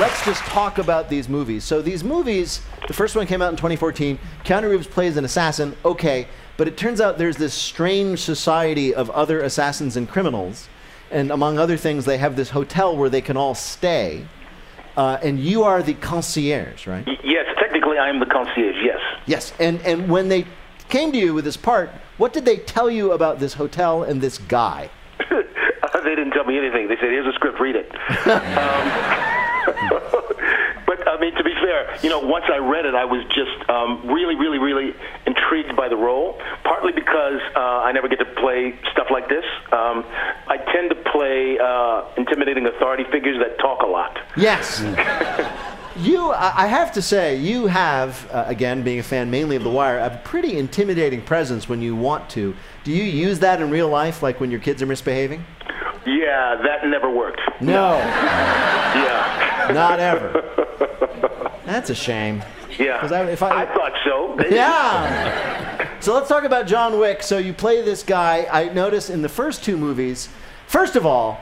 [0.00, 1.62] Let's just talk about these movies.
[1.62, 4.18] So these movies, the first one came out in 2014.
[4.44, 9.10] Keanu Reeves plays an assassin, okay, but it turns out there's this strange society of
[9.10, 10.68] other assassins and criminals,
[11.10, 14.26] and among other things, they have this hotel where they can all stay.
[14.96, 17.06] Uh, and you are the concierge, right?
[17.22, 18.98] Yes, technically I am the concierge, yes.
[19.26, 19.52] Yes.
[19.60, 20.46] And and when they
[20.88, 24.20] came to you with this part, what did they tell you about this hotel and
[24.20, 24.88] this guy?
[25.30, 26.88] they didn't tell me anything.
[26.88, 27.92] They said, here's a script, read it.
[28.26, 29.55] um,
[31.26, 34.34] mean, to be fair, you know, once I read it, I was just um, really,
[34.34, 34.94] really, really
[35.26, 39.44] intrigued by the role, partly because uh, I never get to play stuff like this.
[39.72, 40.04] Um,
[40.48, 44.18] I tend to play uh, intimidating authority figures that talk a lot.
[44.36, 44.82] Yes.
[45.98, 49.70] You, I have to say, you have, uh, again, being a fan mainly of The
[49.70, 52.54] Wire, a pretty intimidating presence when you want to.
[52.84, 55.42] Do you use that in real life, like when your kids are misbehaving?
[56.06, 57.40] Yeah, that never worked.
[57.60, 59.70] No, Yeah.
[59.74, 60.42] not ever.
[61.64, 62.42] That's a shame.
[62.78, 62.98] Yeah.
[63.10, 64.38] I- if I- I thought so.
[64.50, 65.88] Yeah.
[66.00, 67.22] So let's talk about John Wick.
[67.22, 68.46] So you play this guy.
[68.52, 70.28] I noticed in the first two movies.
[70.68, 71.40] First of all,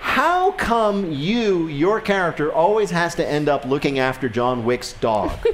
[0.00, 5.30] how come you, your character, always has to end up looking after John Wick's dog?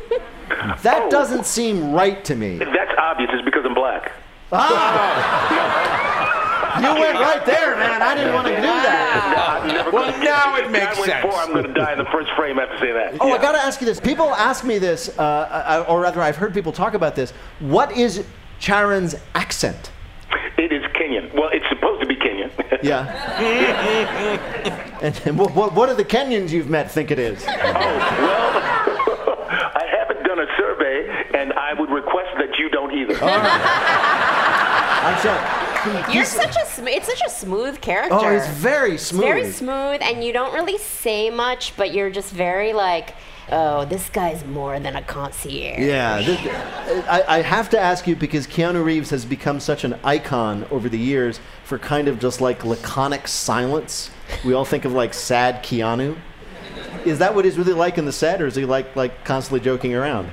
[0.82, 2.58] That doesn't seem right to me.
[2.58, 3.30] That's obvious.
[3.32, 4.12] It's because I'm black.
[4.52, 5.95] Ah!
[6.82, 8.02] You went right there, man.
[8.02, 9.90] I didn't want to do that.
[9.92, 11.22] Well, now it makes I went sense.
[11.22, 13.16] Four, I'm going to die in the first frame after saying that.
[13.20, 14.00] Oh, I got to ask you this.
[14.00, 17.32] People ask me this, uh, or rather, I've heard people talk about this.
[17.60, 18.24] What is
[18.58, 19.90] Charon's accent?
[20.58, 21.32] It is Kenyan.
[21.34, 22.50] Well, it's supposed to be Kenyan.
[22.82, 23.06] Yeah.
[25.02, 27.44] and and what, what, what do the Kenyans you've met think it is?
[27.46, 33.14] oh, well, I haven't done a survey, and I would request that you don't either.
[33.22, 33.60] All right.
[35.04, 35.65] I'm sorry.
[36.12, 38.14] You're such a sm- it's such a smooth character.
[38.18, 39.22] Oh, he's very It's smooth.
[39.22, 43.14] very smooth, and you don't really say much, but you're just very like,
[43.50, 45.78] oh, this guy's more than a concierge.
[45.78, 46.38] Yeah, this,
[47.08, 50.88] I, I have to ask you because Keanu Reeves has become such an icon over
[50.88, 54.10] the years for kind of just like laconic silence.
[54.44, 56.16] We all think of like sad Keanu.
[57.04, 59.60] Is that what he's really like in the set, or is he like like constantly
[59.60, 60.28] joking around?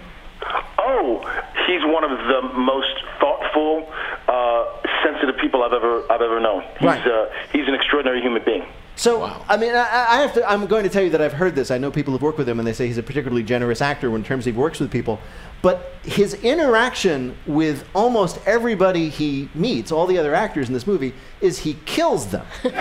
[0.80, 1.20] Oh,
[1.68, 3.88] he's one of the most thoughtful,
[4.28, 4.66] uh,
[5.04, 6.63] sensitive people I've ever I've ever known.
[6.79, 7.06] He's Right.
[7.06, 8.65] uh, he's an extraordinary human being.
[8.95, 10.47] So, I mean, I, I have to.
[10.47, 11.71] I'm going to tell you that I've heard this.
[11.71, 14.15] I know people who've worked with him, and they say he's a particularly generous actor
[14.15, 15.19] in terms he works with people.
[15.63, 21.13] But his interaction with almost everybody he meets, all the other actors in this movie,
[21.41, 22.45] is he kills them.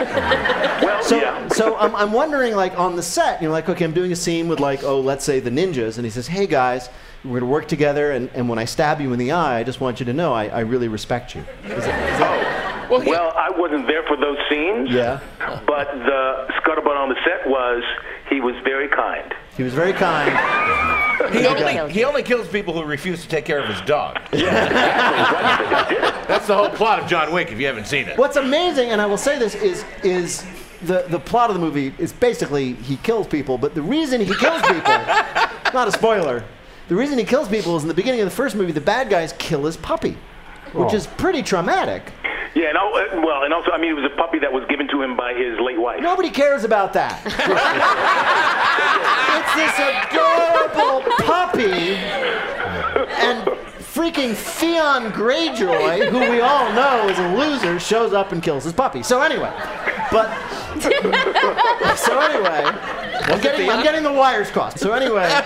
[0.83, 1.49] Well, So, yeah.
[1.49, 4.17] so I'm, I'm wondering, like on the set, you know, like okay, I'm doing a
[4.17, 6.91] scene with like, oh, let's say the ninjas, and he says, hey guys,
[7.25, 9.81] we're gonna work together, and, and when I stab you in the eye, I just
[9.81, 11.41] want you to know I, I really respect you.
[11.65, 12.52] Is that, is that,
[13.01, 14.91] Well, I wasn't there for those scenes.
[14.91, 15.21] Yeah.
[15.67, 17.83] But the scuttlebutt on the set was
[18.29, 19.35] he was very kind.
[19.57, 20.31] he was very kind.
[21.33, 24.19] He only, he only kills people who refuse to take care of his dog.
[24.33, 24.43] That's
[26.47, 27.53] the whole plot of John Wick.
[27.53, 28.19] If you haven't seen it.
[28.19, 30.45] What's amazing, and I will say this, is is
[30.83, 34.35] the the plot of the movie is basically he kills people, but the reason he
[34.35, 34.81] kills people,
[35.75, 36.45] not a spoiler,
[36.89, 39.09] the reason he kills people is in the beginning of the first movie, the bad
[39.09, 40.17] guys kill his puppy,
[40.73, 40.97] which Oh.
[40.97, 42.13] is pretty traumatic.
[42.55, 44.65] Yeah, and al- uh, well, and also, I mean, it was a puppy that was
[44.69, 46.01] given to him by his late wife.
[46.03, 47.23] Nobody cares about that.
[49.39, 51.95] it's this adorable puppy,
[53.23, 53.49] and
[53.95, 58.73] freaking Theon Greyjoy, who we all know is a loser, shows up and kills his
[58.73, 59.03] puppy.
[59.03, 59.53] So anyway,
[60.11, 60.29] but
[61.97, 64.79] so anyway, I'm getting, I'm getting the wires crossed.
[64.79, 65.43] So anyway,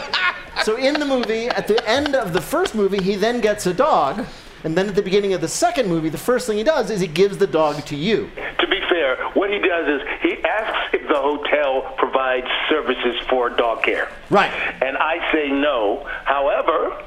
[0.64, 3.74] so in the movie, at the end of the first movie, he then gets a
[3.74, 4.26] dog.
[4.64, 7.00] And then at the beginning of the second movie, the first thing he does is
[7.00, 8.30] he gives the dog to you.
[8.60, 13.50] To be fair, what he does is he asks if the hotel provides services for
[13.50, 14.10] dog care.
[14.30, 14.50] Right.
[14.82, 16.06] And I say no.
[16.24, 17.02] However,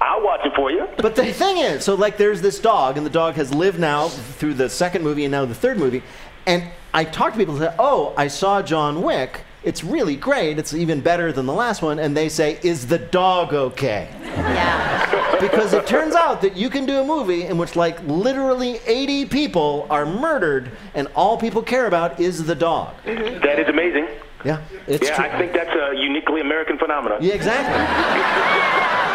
[0.00, 0.86] I'll watch it for you.
[0.98, 4.08] But the thing is, so like there's this dog, and the dog has lived now
[4.08, 6.02] through the second movie and now the third movie.
[6.46, 9.42] And I talk to people and say, Oh, I saw John Wick.
[9.62, 10.58] It's really great.
[10.58, 11.98] It's even better than the last one.
[11.98, 14.08] And they say, Is the dog okay?
[14.22, 15.38] Yeah.
[15.40, 19.26] Because it turns out that you can do a movie in which, like, literally 80
[19.26, 22.94] people are murdered, and all people care about is the dog.
[23.04, 23.42] Mm-hmm.
[23.42, 24.06] That is amazing.
[24.44, 25.24] Yeah, it's yeah, true.
[25.24, 27.22] I think that's a uniquely American phenomenon.
[27.22, 27.76] Yeah, exactly.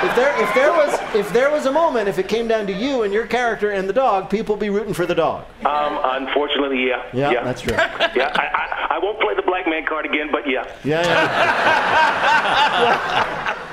[0.08, 2.74] if there if there was if there was a moment, if it came down to
[2.74, 5.46] you and your character and the dog, people be rooting for the dog.
[5.66, 7.04] Um, unfortunately, yeah.
[7.14, 7.74] Yeah, that's true.
[7.76, 8.48] yeah, I,
[8.92, 10.66] I, I won't play the black man card again, but yeah.
[10.84, 11.36] Yeah, yeah.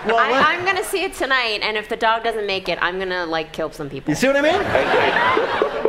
[0.07, 2.99] well, I, I'm gonna see it tonight, and if the dog doesn't make it, I'm
[2.99, 4.11] gonna like kill some people.
[4.11, 4.61] You see what I mean?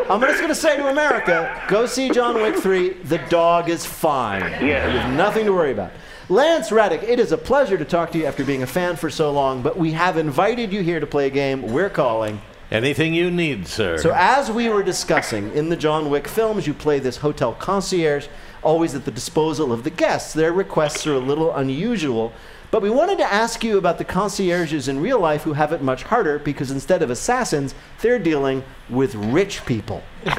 [0.10, 2.90] I'm just gonna say to America, go see John Wick 3.
[3.04, 4.42] The dog is fine.
[4.42, 4.92] Yes.
[4.92, 5.92] There's nothing to worry about.
[6.30, 9.10] Lance Reddick, it is a pleasure to talk to you after being a fan for
[9.10, 12.42] so long, but we have invited you here to play a game we're calling
[12.74, 14.00] Anything you need, sir.
[14.00, 18.26] So, as we were discussing in the John Wick films, you play this hotel concierge,
[18.64, 20.34] always at the disposal of the guests.
[20.34, 22.34] Their requests are a little unusual.
[22.72, 25.84] But we wanted to ask you about the concierges in real life who have it
[25.84, 30.02] much harder because instead of assassins, they're dealing with rich people.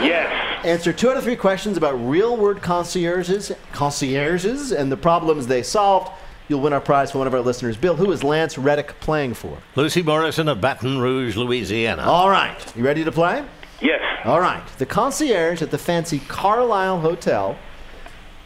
[0.00, 0.49] Yes.
[0.64, 5.62] Answer two out of three questions about real word concierges, concierges and the problems they
[5.62, 6.12] solved.
[6.48, 7.78] You'll win our prize for one of our listeners.
[7.78, 9.56] Bill, who is Lance Reddick playing for?
[9.74, 12.02] Lucy Morrison of Baton Rouge, Louisiana.
[12.02, 12.76] All right.
[12.76, 13.44] You ready to play?
[13.80, 14.02] Yes.
[14.24, 14.62] All right.
[14.76, 17.56] The concierge at the fancy Carlyle Hotel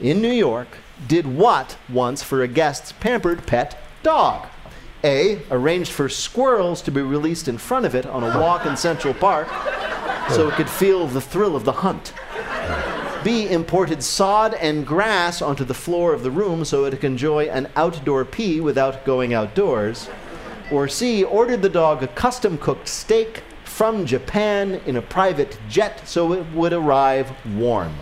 [0.01, 0.69] in New York
[1.09, 4.47] did what once for a guest's pampered pet dog?
[5.05, 5.41] A.
[5.51, 9.15] Arranged for squirrels to be released in front of it on a walk in Central
[9.15, 9.49] Park
[10.31, 12.13] so it could feel the thrill of the hunt.
[13.23, 13.49] B.
[13.49, 17.71] Imported sod and grass onto the floor of the room so it could enjoy an
[17.77, 20.09] outdoor pee without going outdoors.
[20.71, 21.25] Or C.
[21.25, 26.45] Ordered the dog a custom cooked steak from Japan in a private jet so it
[26.53, 27.95] would arrive warm.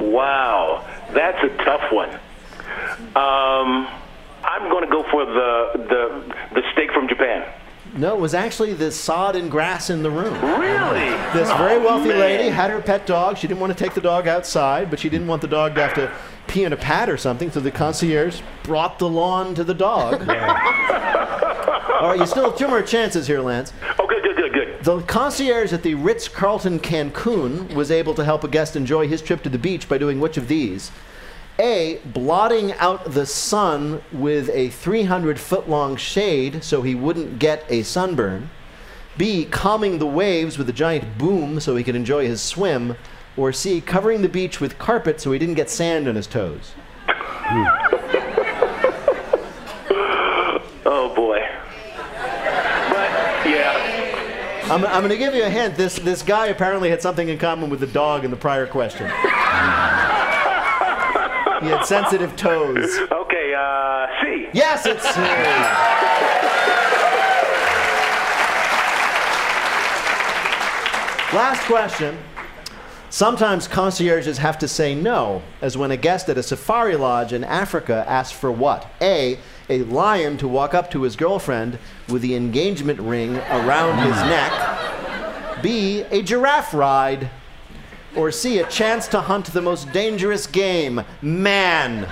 [0.00, 2.18] Wow, that's a tough one.
[3.14, 3.88] Um,
[4.52, 7.50] I'm going to go for the, the the steak from Japan.
[7.94, 10.34] No, it was actually the sod and grass in the room.
[10.60, 11.10] Really?
[11.32, 12.18] This very Oh, wealthy man.
[12.20, 13.36] lady had her pet dog.
[13.38, 15.82] She didn't want to take the dog outside, but she didn't want the dog to
[15.82, 16.10] have to
[16.48, 20.20] pee in a pad or something, so the concierge brought the lawn to the dog.
[20.28, 23.72] All right, you still have two more chances here, Lance.
[23.98, 24.84] Oh, good, good, good, good.
[24.84, 29.22] The concierge at the Ritz Carlton Cancun was able to help a guest enjoy his
[29.22, 30.90] trip to the beach by doing which of these?
[31.58, 32.00] A.
[32.04, 37.82] Blotting out the sun with a 300 foot long shade so he wouldn't get a
[37.82, 38.50] sunburn.
[39.18, 39.44] B.
[39.44, 42.96] Calming the waves with a giant boom so he could enjoy his swim.
[43.36, 43.80] Or C.
[43.80, 46.72] Covering the beach with carpet so he didn't get sand on his toes.
[50.84, 51.38] Oh boy.
[51.96, 53.10] But
[53.48, 55.76] yeah, I'm, I'm going to give you a hint.
[55.76, 59.10] This, this guy apparently had something in common with the dog in the prior question.
[61.62, 62.98] He had sensitive toes.
[63.10, 64.48] Okay, uh, C.
[64.52, 65.20] Yes, it's C.
[71.36, 72.18] Last question.
[73.10, 77.44] Sometimes concierges have to say no, as when a guest at a safari lodge in
[77.44, 78.90] Africa asks for what?
[79.00, 79.38] A.
[79.70, 85.62] A lion to walk up to his girlfriend with the engagement ring around his neck.
[85.62, 86.02] B.
[86.10, 87.30] A giraffe ride.
[88.14, 88.58] Or C.
[88.58, 92.02] A chance to hunt the most dangerous game, man.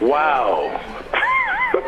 [0.00, 0.80] Wow.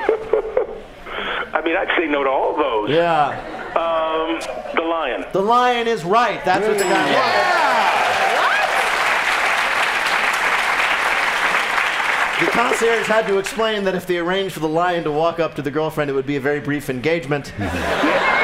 [1.53, 2.91] I mean, I'd say no to all those.
[2.91, 3.39] Yeah.
[3.77, 4.41] Um,
[4.75, 5.27] the lion.
[5.33, 6.43] The lion is right.
[6.45, 7.67] That's what the guy wants.
[12.41, 15.55] The concierge had to explain that if they arranged for the lion to walk up
[15.55, 17.53] to the girlfriend, it would be a very brief engagement.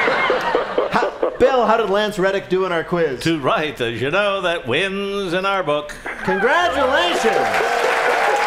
[1.42, 3.18] How- Bill, how did Lance Reddick do in our quiz?
[3.20, 5.92] Two right, as you know, that wins in our book.
[6.22, 7.35] Congratulations!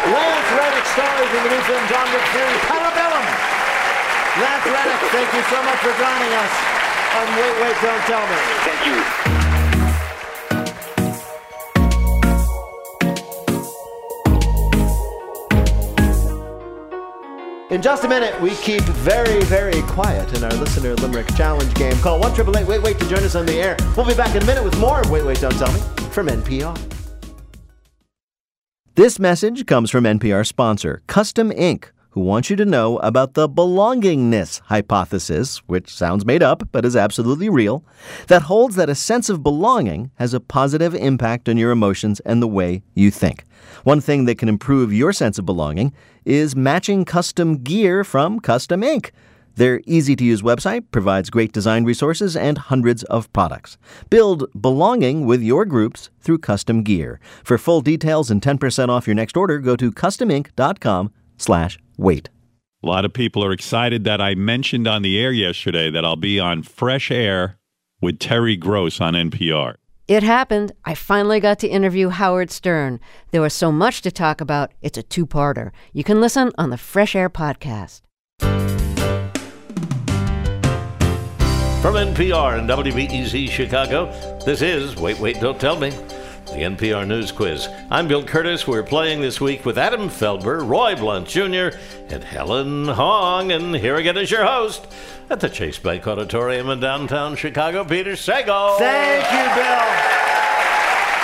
[0.08, 3.26] Lance Reddick stars in the new film John Wick series Parabellum.
[4.40, 6.52] Lance Reddick, thank you so much for joining us
[7.20, 8.36] on Wait, Wait, Don't Tell Me.
[8.64, 9.25] Thank you.
[17.76, 21.94] In just a minute, we keep very, very quiet in our listener limerick challenge game.
[21.98, 22.66] Call one triple eight.
[22.66, 23.76] Wait, wait to join us on the air.
[23.94, 26.74] We'll be back in a minute with more Wait, Wait, Don't Tell Me from NPR.
[28.94, 33.46] This message comes from NPR sponsor Custom Ink, who wants you to know about the
[33.46, 37.84] belongingness hypothesis, which sounds made up but is absolutely real,
[38.28, 42.40] that holds that a sense of belonging has a positive impact on your emotions and
[42.40, 43.44] the way you think.
[43.84, 45.92] One thing that can improve your sense of belonging
[46.24, 49.12] is matching custom gear from Custom Ink.
[49.56, 53.76] Their easy to use website provides great design resources and hundreds of products.
[54.08, 57.20] Build belonging with your groups through custom gear.
[57.44, 62.28] For full details and 10% off your next order, go to customink.com slash wait.
[62.82, 66.16] A lot of people are excited that I mentioned on the air yesterday that I'll
[66.16, 67.58] be on Fresh Air
[68.00, 69.76] with Terry Gross on NPR.
[70.06, 70.70] It happened.
[70.84, 73.00] I finally got to interview Howard Stern.
[73.32, 75.72] There was so much to talk about, it's a two parter.
[75.92, 78.02] You can listen on the Fresh Air podcast.
[81.82, 84.06] From NPR and WBEZ Chicago,
[84.44, 85.90] this is Wait, Wait, Don't Tell Me,
[86.56, 87.68] the NPR News Quiz.
[87.90, 88.66] I'm Bill Kurtis.
[88.66, 91.76] We're playing this week with Adam Felber, Roy Blount Jr.,
[92.08, 93.52] and Helen Hong.
[93.52, 94.86] And here again is your host
[95.28, 98.78] at the Chase Bank Auditorium in downtown Chicago, Peter Sagal.
[98.78, 99.84] Thank you, Bill.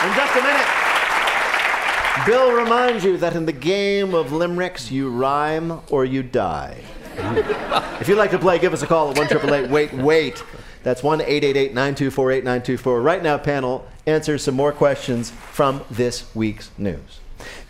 [0.04, 5.80] In just a minute, Bill reminds you that in the game of limericks, you rhyme
[5.88, 6.76] or you die.
[8.00, 10.44] if you'd like to play, give us a call at 1 888 Wait, Wait.
[10.82, 13.00] That's 1 888 924 8924.
[13.00, 17.20] Right now, panel, answer some more questions from this week's news.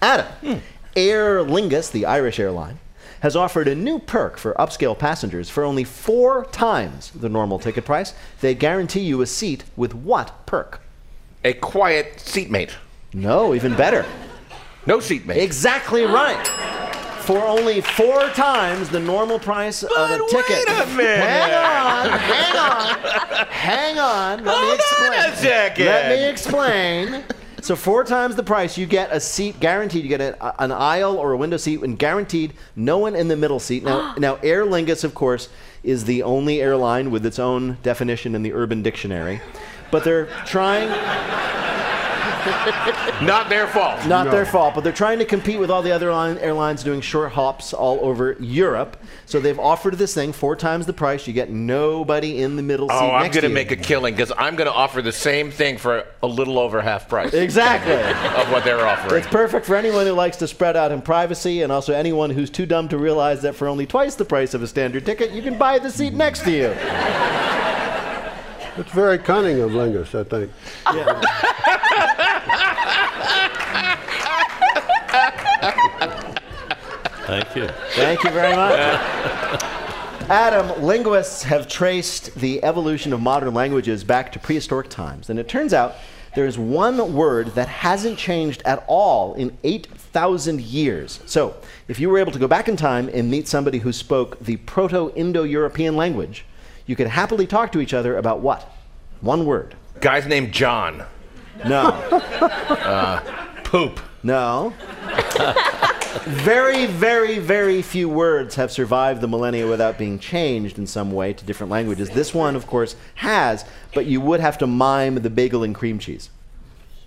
[0.01, 0.63] Adam,
[0.97, 2.79] Aer Lingus, the Irish airline,
[3.21, 7.85] has offered a new perk for upscale passengers for only four times the normal ticket
[7.85, 8.15] price.
[8.41, 10.81] They guarantee you a seat with what perk?
[11.45, 12.73] A quiet seatmate.
[13.13, 14.05] No, even better.
[14.87, 15.37] No seatmate.
[15.37, 17.02] Exactly right.
[17.23, 20.67] For only four times the normal price of a ticket.
[20.69, 21.19] wait a minute.
[21.19, 24.45] Hang on, hang on, hang on.
[24.45, 25.13] Let me explain.
[25.13, 25.87] on a second.
[25.87, 27.25] Let me explain.
[27.63, 30.03] So four times the price, you get a seat guaranteed.
[30.03, 33.37] You get a, an aisle or a window seat, and guaranteed no one in the
[33.37, 33.85] middle seat.
[33.85, 35.49] Now, now Aer Lingus, of course,
[35.85, 39.41] is the only airline with its own definition in the Urban Dictionary.
[39.93, 40.89] But they're trying.
[43.23, 44.07] Not their fault.
[44.07, 47.01] Not their fault, but they're trying to compete with all the other line- airlines doing
[47.01, 48.97] short hops all over Europe.
[49.27, 51.27] So they've offered this thing four times the price.
[51.27, 53.77] You get nobody in the middle oh, seat Oh, I'm going to to make a
[53.77, 57.33] killing because I'm going to offer the same thing for a little over half price.
[57.33, 57.93] Exactly.
[58.43, 59.23] of what they're offering.
[59.23, 62.51] It's perfect for anyone who likes to spread out in privacy, and also anyone who's
[62.51, 65.43] too dumb to realize that for only twice the price of a standard ticket, you
[65.43, 66.75] can buy the seat next to you.
[68.79, 70.51] It's very cunning of Lingus, I think.
[77.27, 77.69] Thank you.
[77.93, 78.79] Thank you very much.
[80.29, 85.49] Adam, linguists have traced the evolution of modern languages back to prehistoric times, and it
[85.49, 85.97] turns out
[86.35, 91.21] there's one word that hasn't changed at all in 8,000 years.
[91.27, 91.57] So,
[91.89, 94.57] if you were able to go back in time and meet somebody who spoke the
[94.59, 96.45] Proto Indo European language,
[96.87, 98.71] you could happily talk to each other about what?
[99.21, 99.77] One word.
[100.01, 101.05] Guy's named John.
[101.67, 101.91] No.
[102.83, 103.21] Uh,
[103.65, 104.01] poop.
[104.23, 104.73] No.
[106.25, 111.33] very, very, very few words have survived the millennia without being changed in some way
[111.33, 112.11] to different languages.
[112.11, 115.99] This one, of course, has, but you would have to mime the bagel and cream
[115.99, 116.31] cheese.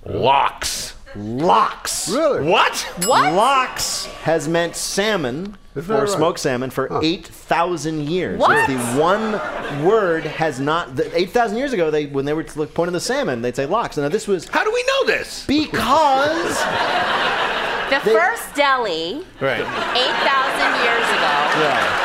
[0.05, 0.95] Lox.
[1.15, 2.09] Lox.
[2.09, 2.43] Really?
[2.47, 2.77] What?
[3.05, 3.33] What?
[3.33, 6.09] Lox has meant salmon Is that or right?
[6.09, 8.39] smoked salmon for 8,000 years.
[8.39, 8.69] What?
[8.69, 10.99] It's the one word has not.
[10.99, 13.97] 8,000 years ago, they when they were to look- pointing the salmon, they'd say lox.
[13.97, 15.45] Now this was How do we know this?
[15.47, 16.57] because
[17.89, 19.61] The They- first deli, Right.
[19.61, 22.04] 8,000 years ago, yeah,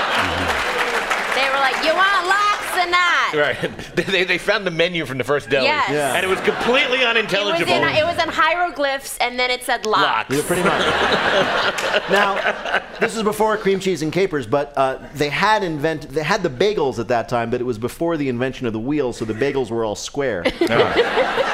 [3.34, 3.40] or?
[3.40, 3.56] Right.
[3.96, 5.66] they, they found the menu from the first deli.
[5.66, 5.90] Yes.
[5.90, 6.14] Yeah.
[6.14, 7.72] And it was completely It was, unintelligible.
[7.72, 10.30] in, it was in hieroglyphs, and then it said lox.
[10.30, 10.30] Lox.
[10.30, 10.80] yeah, pretty much.
[12.10, 16.42] now this is before cream cheese and capers, but uh, they had invent they had
[16.42, 19.24] the bagels at that time, but it was before the invention of the wheel, so
[19.24, 20.44] the bagels were all square.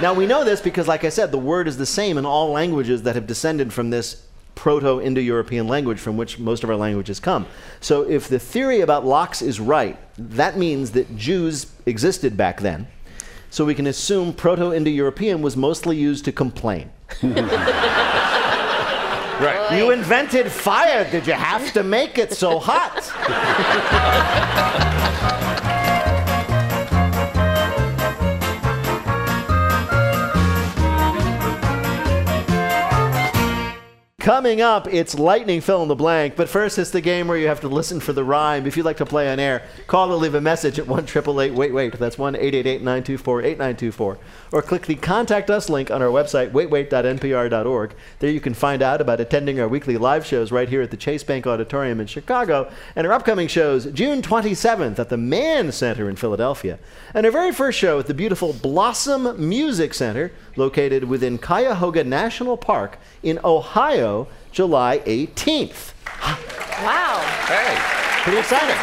[0.00, 2.50] Now we know this because, like I said, the word is the same in all
[2.50, 4.24] languages that have descended from this
[4.60, 7.46] Proto-Indo-European language from which most of our languages come.
[7.80, 12.86] So if the theory about lox is right, that means that Jews existed back then.
[13.48, 16.90] So we can assume Proto-Indo-European was mostly used to complain.
[19.40, 19.78] Right.
[19.78, 21.10] You invented fire.
[21.10, 23.10] Did you have to make it so hot?
[34.20, 36.36] Coming up, it's lightning fill in the blank.
[36.36, 38.66] But first, it's the game where you have to listen for the rhyme.
[38.66, 41.06] If you'd like to play on air, call or leave a message at 1
[41.54, 41.98] Wait Wait.
[41.98, 44.18] That's 1 888 924 8924.
[44.52, 47.94] Or click the Contact Us link on our website, waitwait.npr.org.
[48.18, 50.98] There you can find out about attending our weekly live shows right here at the
[50.98, 56.10] Chase Bank Auditorium in Chicago and our upcoming shows June 27th at the Mann Center
[56.10, 56.78] in Philadelphia.
[57.14, 62.58] And our very first show at the beautiful Blossom Music Center located within Cuyahoga National
[62.58, 64.09] Park in Ohio,
[64.52, 65.92] July 18th.
[66.84, 67.20] Wow.
[67.46, 67.76] Hey.
[68.22, 68.76] Pretty exciting.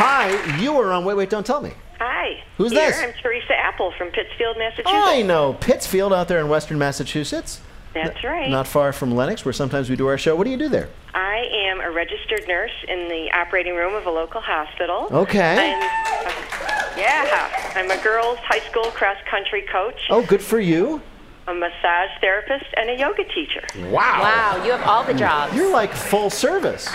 [0.00, 1.72] Hi, you are on Wait, Wait, Don't Tell Me.
[1.98, 2.42] Hi.
[2.56, 3.00] Who's Here, this?
[3.00, 4.92] I'm Teresa Apple from Pittsfield, Massachusetts.
[4.94, 7.60] I know Pittsfield out there in western Massachusetts.
[7.94, 8.48] That's right.
[8.50, 10.36] Not far from Lenox, where sometimes we do our show.
[10.36, 10.88] What do you do there?
[11.14, 15.08] I am a registered nurse in the operating room of a local hospital.
[15.10, 15.72] Okay.
[15.74, 21.00] I'm, uh, yeah, I'm a girls' high school cross country coach, Oh, good for you.
[21.48, 23.64] A massage therapist, and a yoga teacher.
[23.90, 24.20] Wow.
[24.20, 25.54] Wow, you have all the jobs.
[25.54, 26.86] You're like full service.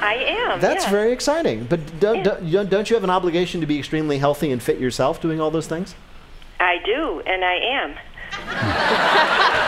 [0.00, 0.60] I am.
[0.60, 0.90] That's yeah.
[0.90, 1.64] very exciting.
[1.64, 5.20] But don't, don't, don't you have an obligation to be extremely healthy and fit yourself
[5.20, 5.94] doing all those things?
[6.58, 7.96] I do, and I am.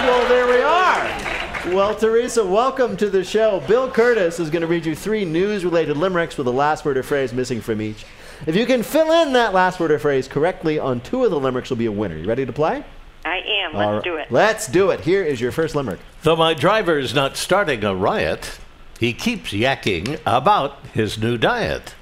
[0.00, 1.74] Well, there we are.
[1.74, 3.62] Well, Teresa, welcome to the show.
[3.68, 6.96] Bill Kurtis is going to read you three news related limericks with a last word
[6.96, 8.06] or phrase missing from each.
[8.46, 11.38] If you can fill in that last word or phrase correctly on two of the
[11.38, 12.16] limericks, you'll be a winner.
[12.16, 12.82] You ready to play?
[13.24, 13.74] I am.
[13.74, 14.04] Let's All right.
[14.04, 14.30] do it.
[14.30, 15.00] Let's do it.
[15.00, 16.00] Here is your first limerick.
[16.22, 18.58] Though my driver's not starting a riot,
[18.98, 21.94] he keeps yakking about his new diet.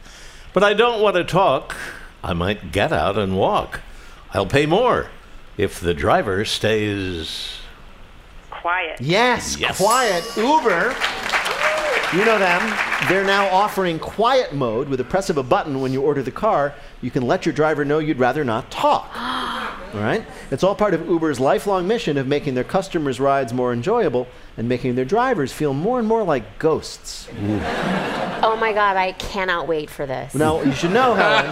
[0.53, 1.77] But I don't want to talk.
[2.23, 3.81] I might get out and walk.
[4.33, 5.09] I'll pay more
[5.57, 7.59] if the driver stays.
[8.51, 9.01] Quiet.
[9.01, 10.25] Yes, quiet.
[10.37, 10.95] Uber.
[12.17, 12.77] You know them.
[13.09, 16.31] They're now offering quiet mode with the press of a button when you order the
[16.31, 16.75] car.
[17.03, 19.11] You can let your driver know you'd rather not talk.
[19.95, 20.25] All right?
[20.51, 24.27] It's all part of Uber's lifelong mission of making their customers' rides more enjoyable
[24.57, 27.29] and making their drivers feel more and more like ghosts.
[28.41, 30.33] Oh my God, I cannot wait for this.
[30.33, 31.47] Now, you should know, Helen,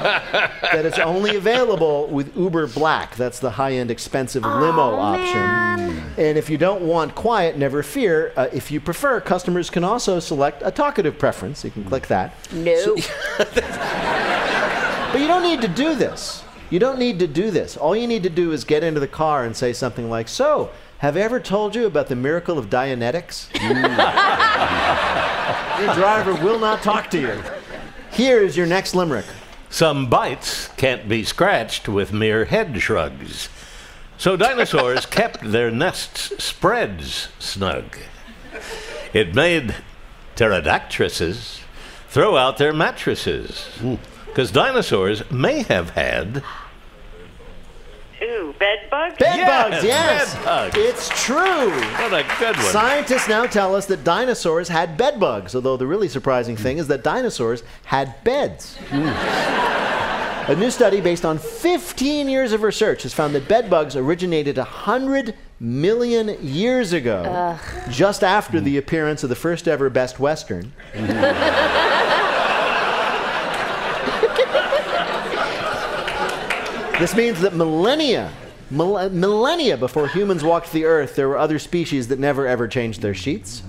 [0.62, 3.16] that it's only available with Uber Black.
[3.16, 5.34] That's the high end, expensive limo option.
[5.34, 6.14] Man.
[6.16, 8.32] And if you don't want quiet, never fear.
[8.36, 11.64] Uh, if you prefer, customers can also select a talkative preference.
[11.64, 12.34] You can click that.
[12.52, 12.96] No.
[15.12, 16.44] But you don't need to do this.
[16.70, 17.76] You don't need to do this.
[17.76, 20.70] All you need to do is get into the car and say something like, So,
[20.98, 23.48] have I ever told you about the miracle of Dianetics?
[25.76, 25.84] Mm.
[25.84, 27.42] Your driver will not talk to you.
[28.10, 29.26] Here is your next limerick.
[29.68, 33.48] Some bites can't be scratched with mere head shrugs.
[34.16, 37.96] So dinosaurs kept their nests spreads snug.
[39.12, 39.76] It made
[40.34, 41.60] pterodactyluses
[42.08, 43.66] throw out their mattresses.
[43.78, 43.96] Hmm.
[44.36, 46.42] Because dinosaurs may have had
[48.20, 49.16] Ooh, bed bugs?
[49.16, 50.34] Bed Yes, bugs, yes.
[50.34, 50.76] bed bugs.
[50.76, 51.70] It's true.
[51.70, 52.66] What a good one.
[52.66, 56.86] Scientists now tell us that dinosaurs had bed bugs, although the really surprising thing is
[56.88, 58.76] that dinosaurs had beds.
[58.90, 59.06] Hmm.
[60.52, 64.58] A new study based on 15 years of research has found that bed bugs originated
[64.58, 67.58] 100 million years ago,
[67.88, 70.74] just after the appearance of the first ever Best Western.
[76.98, 78.32] This means that millennia,
[78.70, 82.66] mil- uh, millennia before humans walked the earth, there were other species that never ever
[82.66, 83.62] changed their sheets.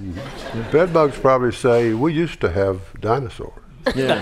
[0.54, 3.62] The bed bugs probably say, we used to have dinosaurs.
[3.96, 4.14] Yeah.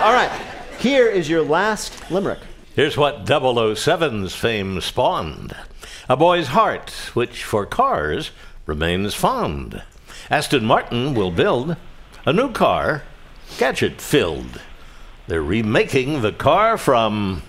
[0.04, 0.30] All right,
[0.78, 2.38] here is your last limerick.
[2.76, 5.56] Here's what 007's fame spawned
[6.08, 8.30] a boy's heart, which for cars
[8.66, 9.82] remains fond.
[10.30, 11.76] Aston Martin will build
[12.24, 13.02] a new car,
[13.58, 14.60] gadget filled.
[15.28, 17.42] They're remaking the car from.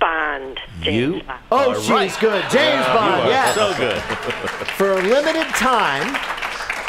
[0.00, 0.60] Bond.
[0.82, 1.22] You?
[1.50, 2.16] Oh, are she's right.
[2.20, 2.42] good.
[2.42, 3.54] James Yeah, Bond, you are yes.
[3.54, 4.00] So good.
[4.76, 6.14] For a limited time,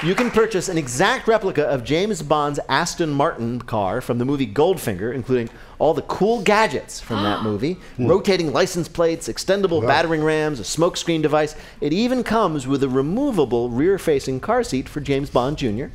[0.04, 4.46] you can purchase an exact replica of James Bond's Aston Martin car from the movie
[4.46, 10.60] Goldfinger, including all the cool gadgets from that movie rotating license plates, extendable battering rams,
[10.60, 11.56] a smokescreen device.
[11.80, 15.86] It even comes with a removable rear facing car seat for James Bond Jr.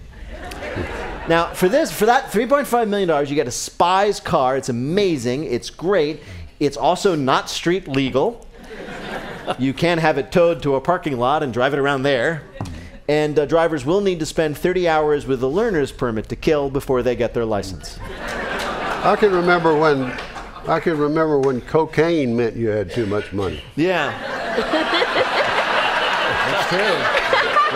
[1.28, 4.56] Now, for this, for that $3.5 million, you get a spy's car.
[4.56, 5.44] It's amazing.
[5.44, 6.20] It's great.
[6.58, 8.46] It's also not street legal.
[9.58, 12.42] You can have it towed to a parking lot and drive it around there.
[13.08, 16.70] And uh, drivers will need to spend 30 hours with a learner's permit to kill
[16.70, 17.98] before they get their license.
[18.00, 20.16] I can remember when
[20.68, 23.60] I can remember when cocaine meant you had too much money.
[23.74, 24.16] Yeah.
[26.46, 26.78] That's true.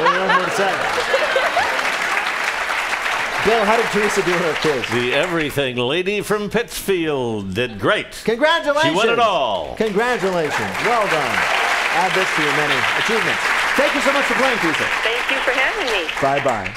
[0.02, 1.16] Well, you don't have more to say.
[3.46, 4.84] Bill, how did Teresa do in her quiz?
[4.90, 8.20] The everything lady from Pittsfield did great.
[8.24, 8.90] Congratulations.
[8.90, 9.76] She won it all.
[9.76, 10.74] Congratulations.
[10.84, 11.38] Well done.
[11.94, 13.40] Add this to your many achievements.
[13.76, 14.84] Thank you so much for playing, Teresa.
[15.04, 16.10] Thank you for having me.
[16.20, 16.74] Bye bye.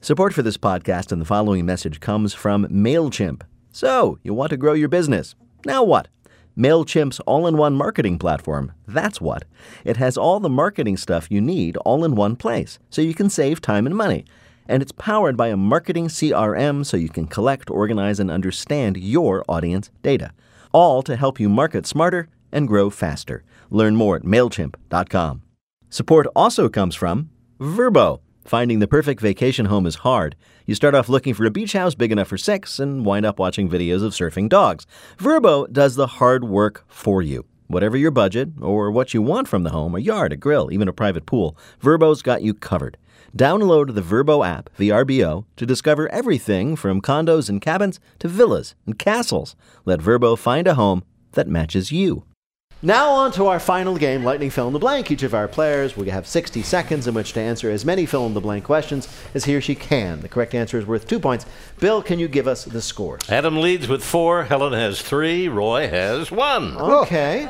[0.00, 3.42] Support for this podcast and the following message comes from MailChimp.
[3.76, 5.34] So, you want to grow your business.
[5.66, 6.08] Now what?
[6.56, 8.72] MailChimp's all in one marketing platform.
[8.88, 9.44] That's what.
[9.84, 13.28] It has all the marketing stuff you need all in one place, so you can
[13.28, 14.24] save time and money.
[14.66, 19.44] And it's powered by a marketing CRM so you can collect, organize, and understand your
[19.46, 20.32] audience data.
[20.72, 23.44] All to help you market smarter and grow faster.
[23.68, 25.42] Learn more at MailChimp.com.
[25.90, 27.28] Support also comes from
[27.60, 28.20] Vrbo.
[28.46, 30.36] Finding the perfect vacation home is hard.
[30.66, 33.40] You start off looking for a beach house big enough for six and wind up
[33.40, 34.86] watching videos of surfing dogs.
[35.18, 37.44] Vrbo does the hard work for you.
[37.66, 40.86] Whatever your budget or what you want from the home a yard, a grill, even
[40.86, 42.96] a private pool Vrbo's got you covered.
[43.36, 48.96] Download the Vrbo app, VRBO, to discover everything from condos and cabins to villas and
[48.96, 49.56] castles.
[49.84, 52.22] Let Vrbo find a home that matches you.
[52.82, 55.10] Now on to our final game, Lightning Fill in the Blank.
[55.10, 58.26] Each of our players will have 60 seconds in which to answer as many fill
[58.26, 60.20] in the blank questions as he or she can.
[60.20, 61.46] The correct answer is worth two points.
[61.80, 63.30] Bill, can you give us the scores?
[63.30, 64.44] Adam leads with four.
[64.44, 65.48] Helen has three.
[65.48, 66.76] Roy has one.
[66.76, 67.48] Okay.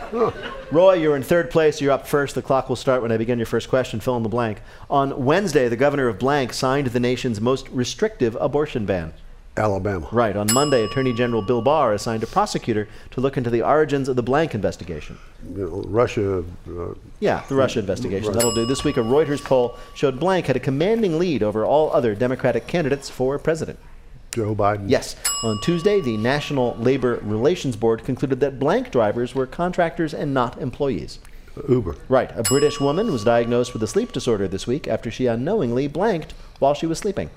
[0.70, 1.80] Roy, you're in third place.
[1.80, 2.36] You're up first.
[2.36, 3.98] The clock will start when I begin your first question.
[3.98, 4.60] Fill in the blank.
[4.88, 9.12] On Wednesday, the governor of blank signed the nation's most restrictive abortion ban.
[9.56, 10.08] Alabama.
[10.12, 10.36] Right.
[10.36, 14.16] On Monday, Attorney General Bill Barr assigned a prosecutor to look into the origins of
[14.16, 15.18] the blank investigation.
[15.54, 16.44] You know, Russia.
[16.68, 18.28] Uh, Yeah, the Russia investigation.
[18.28, 18.34] Right.
[18.34, 18.66] That'll do.
[18.66, 22.66] This week, a Reuters poll showed blank had a commanding lead over all other Democratic
[22.66, 23.78] candidates for president.
[24.32, 24.90] Joe Biden.
[24.90, 25.16] Yes.
[25.42, 30.60] On Tuesday, the National Labor Relations Board concluded that blank drivers were contractors and not
[30.60, 31.18] employees.
[31.68, 31.96] Uber.
[32.10, 32.30] Right.
[32.36, 36.34] A British woman was diagnosed with a sleep disorder this week after she unknowingly blanked
[36.58, 37.30] while she was sleeping.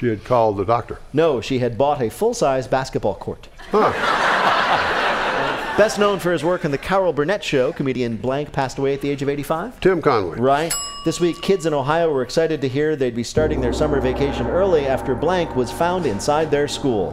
[0.00, 0.98] She had called the doctor.
[1.12, 3.48] No, she had bought a full size basketball court.
[3.70, 3.92] Huh.
[5.76, 9.02] Best known for his work on The Carol Burnett Show, comedian Blank passed away at
[9.02, 9.78] the age of 85.
[9.80, 10.38] Tim Conway.
[10.38, 10.72] Right.
[11.04, 14.46] This week, kids in Ohio were excited to hear they'd be starting their summer vacation
[14.46, 17.12] early after Blank was found inside their school.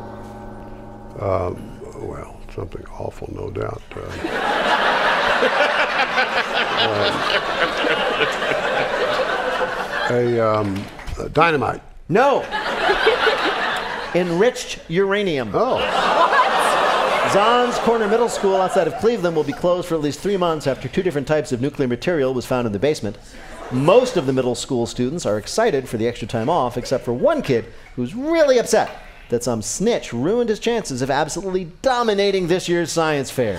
[1.19, 3.83] Um, well, something awful, no doubt.
[3.93, 3.99] Uh,
[10.09, 10.85] a um,
[11.19, 11.81] uh, dynamite.
[12.09, 12.45] No.
[14.17, 15.51] Enriched uranium.
[15.53, 15.77] Oh.
[17.31, 20.65] Zahn's Corner Middle School outside of Cleveland will be closed for at least three months
[20.65, 23.15] after two different types of nuclear material was found in the basement.
[23.71, 27.13] Most of the middle school students are excited for the extra time off, except for
[27.13, 27.65] one kid
[27.95, 28.89] who's really upset
[29.29, 33.57] that some snitch ruined his chances of absolutely dominating this year's science fair.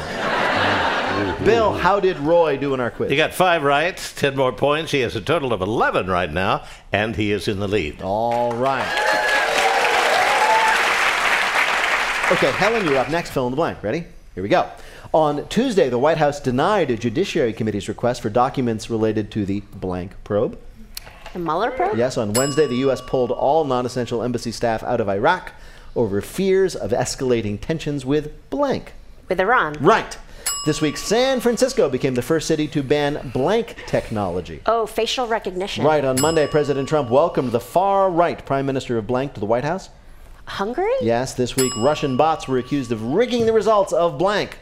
[1.45, 3.11] Bill, how did Roy do in our quiz?
[3.11, 4.91] He got five right, ten more points.
[4.91, 8.03] He has a total of 11 right now, and he is in the lead.
[8.03, 9.09] All right.
[12.31, 13.31] Okay, Helen, you're up next.
[13.31, 13.83] Fill in the blank.
[13.83, 14.05] Ready?
[14.35, 14.71] Here we go.
[15.15, 19.61] On Tuesday, the White House denied a Judiciary Committee's request for documents related to the
[19.75, 20.59] blank probe.
[21.33, 21.97] The Mueller probe?
[21.97, 23.01] Yes, on Wednesday, the U.S.
[23.01, 25.53] pulled all non essential embassy staff out of Iraq
[25.97, 28.93] over fears of escalating tensions with blank.
[29.31, 29.79] With Iran.
[29.81, 30.19] Right.
[30.67, 34.61] This week, San Francisco became the first city to ban blank technology.
[34.67, 35.83] Oh, facial recognition.
[35.83, 39.47] Right, on Monday, President Trump welcomed the far right Prime Minister of blank to the
[39.47, 39.89] White House.
[40.49, 40.91] Hungary?
[41.01, 44.59] Yes, this week, Russian bots were accused of rigging the results of blank.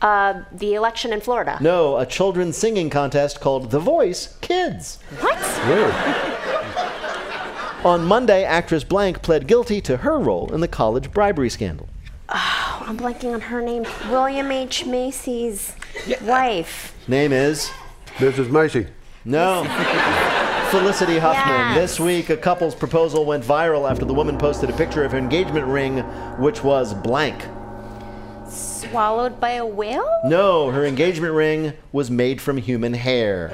[0.00, 1.58] Uh, the election in Florida.
[1.60, 4.98] No, a children's singing contest called The Voice Kids.
[5.20, 5.36] What?
[7.84, 11.88] On Monday, actress Blank pled guilty to her role in the college bribery scandal.
[12.28, 13.86] Oh, I'm blanking on her name.
[14.10, 14.84] William H.
[14.84, 15.76] Macy's
[16.22, 16.96] wife.
[17.06, 17.70] Name is
[18.16, 18.50] Mrs.
[18.50, 18.88] Macy.
[19.24, 19.62] No.
[20.70, 21.46] Felicity Huffman.
[21.46, 21.76] Yes.
[21.76, 25.18] This week, a couple's proposal went viral after the woman posted a picture of her
[25.18, 25.98] engagement ring,
[26.38, 27.44] which was blank.
[28.48, 30.08] Swallowed by a whale?
[30.24, 33.52] No, her engagement ring was made from human hair.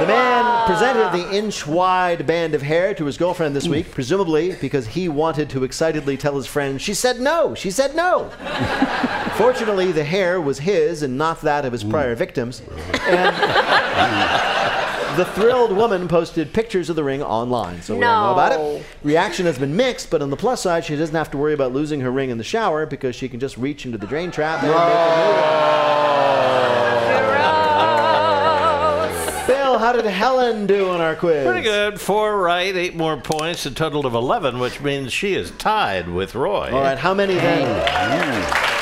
[0.00, 4.54] The man presented the inch wide band of hair to his girlfriend this week, presumably
[4.60, 8.28] because he wanted to excitedly tell his friend, She said no, she said no.
[9.36, 11.90] Fortunately, the hair was his and not that of his mm.
[11.90, 12.60] prior victims.
[13.08, 13.34] And
[15.16, 18.84] the thrilled woman posted pictures of the ring online, so we all know about it.
[19.02, 21.72] Reaction has been mixed, but on the plus side, she doesn't have to worry about
[21.72, 24.62] losing her ring in the shower because she can just reach into the drain trap
[24.62, 25.32] and make a new
[29.32, 29.46] one.
[29.46, 31.46] Bill, how did Helen do on our quiz?
[31.46, 31.98] Pretty good.
[32.00, 36.34] Four right, eight more points, a total of 11, which means she is tied with
[36.34, 36.70] Roy.
[36.72, 38.75] All right, how many then?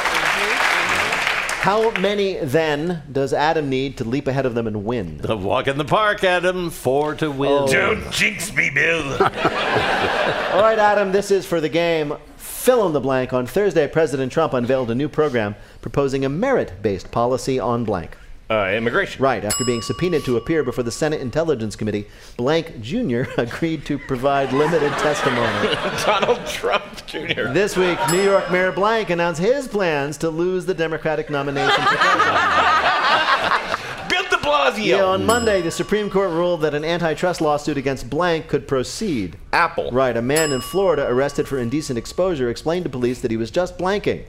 [1.64, 5.16] How many then does Adam need to leap ahead of them and win?
[5.16, 6.68] The walk in the park, Adam.
[6.68, 7.50] Four to win.
[7.50, 7.66] Oh.
[7.66, 9.12] Don't jinx me, Bill.
[9.12, 12.18] All right, Adam, this is for the game.
[12.36, 13.32] Fill in the blank.
[13.32, 18.14] On Thursday, President Trump unveiled a new program proposing a merit based policy on blank.
[18.50, 19.22] Uh, immigration.
[19.22, 23.22] Right, after being subpoenaed to appear before the Senate Intelligence Committee, Blank Jr.
[23.38, 25.74] agreed to provide limited testimony.
[26.04, 27.52] Donald Trump Jr.
[27.52, 32.04] This week, New York Mayor Blank announced his plans to lose the Democratic nomination president.
[34.10, 34.84] Bill de Blasio.
[34.84, 39.38] Yeah, on Monday, the Supreme Court ruled that an antitrust lawsuit against Blank could proceed.
[39.54, 39.90] Apple.
[39.90, 43.50] Right, a man in Florida arrested for indecent exposure explained to police that he was
[43.50, 44.26] just blanking.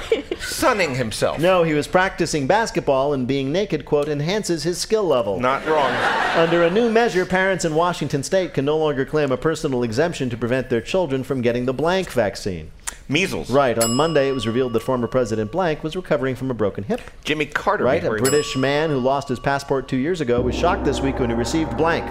[0.38, 1.38] Sunning himself.
[1.38, 5.40] No, he was practicing basketball and being naked, quote, enhances his skill level.
[5.40, 5.92] Not wrong.
[6.36, 10.30] Under a new measure, parents in Washington state can no longer claim a personal exemption
[10.30, 12.70] to prevent their children from getting the blank vaccine.
[13.08, 13.50] Measles.
[13.50, 16.84] Right, on Monday, it was revealed that former President Blank was recovering from a broken
[16.84, 17.00] hip.
[17.24, 17.84] Jimmy Carter.
[17.84, 21.18] Right, a British man who lost his passport two years ago was shocked this week
[21.18, 22.04] when he received blank.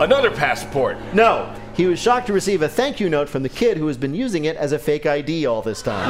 [0.00, 0.98] Another passport.
[1.14, 3.96] No, he was shocked to receive a thank you note from the kid who has
[3.96, 6.08] been using it as a fake ID all this time.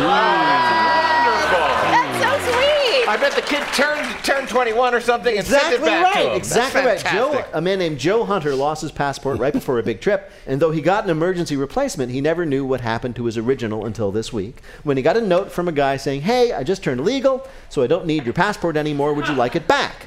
[1.91, 3.09] That's so sweet.
[3.09, 6.23] I bet the kid turned turned 21 or something and sent it Exactly back right.
[6.25, 6.37] to him.
[6.37, 6.99] Exactly right.
[6.99, 10.31] That's Joe, a man named Joe Hunter lost his passport right before a big trip,
[10.47, 13.87] and though he got an emergency replacement, he never knew what happened to his original
[13.87, 16.83] until this week, when he got a note from a guy saying, "Hey, I just
[16.83, 19.14] turned legal, so I don't need your passport anymore.
[19.14, 20.07] Would you like it back?"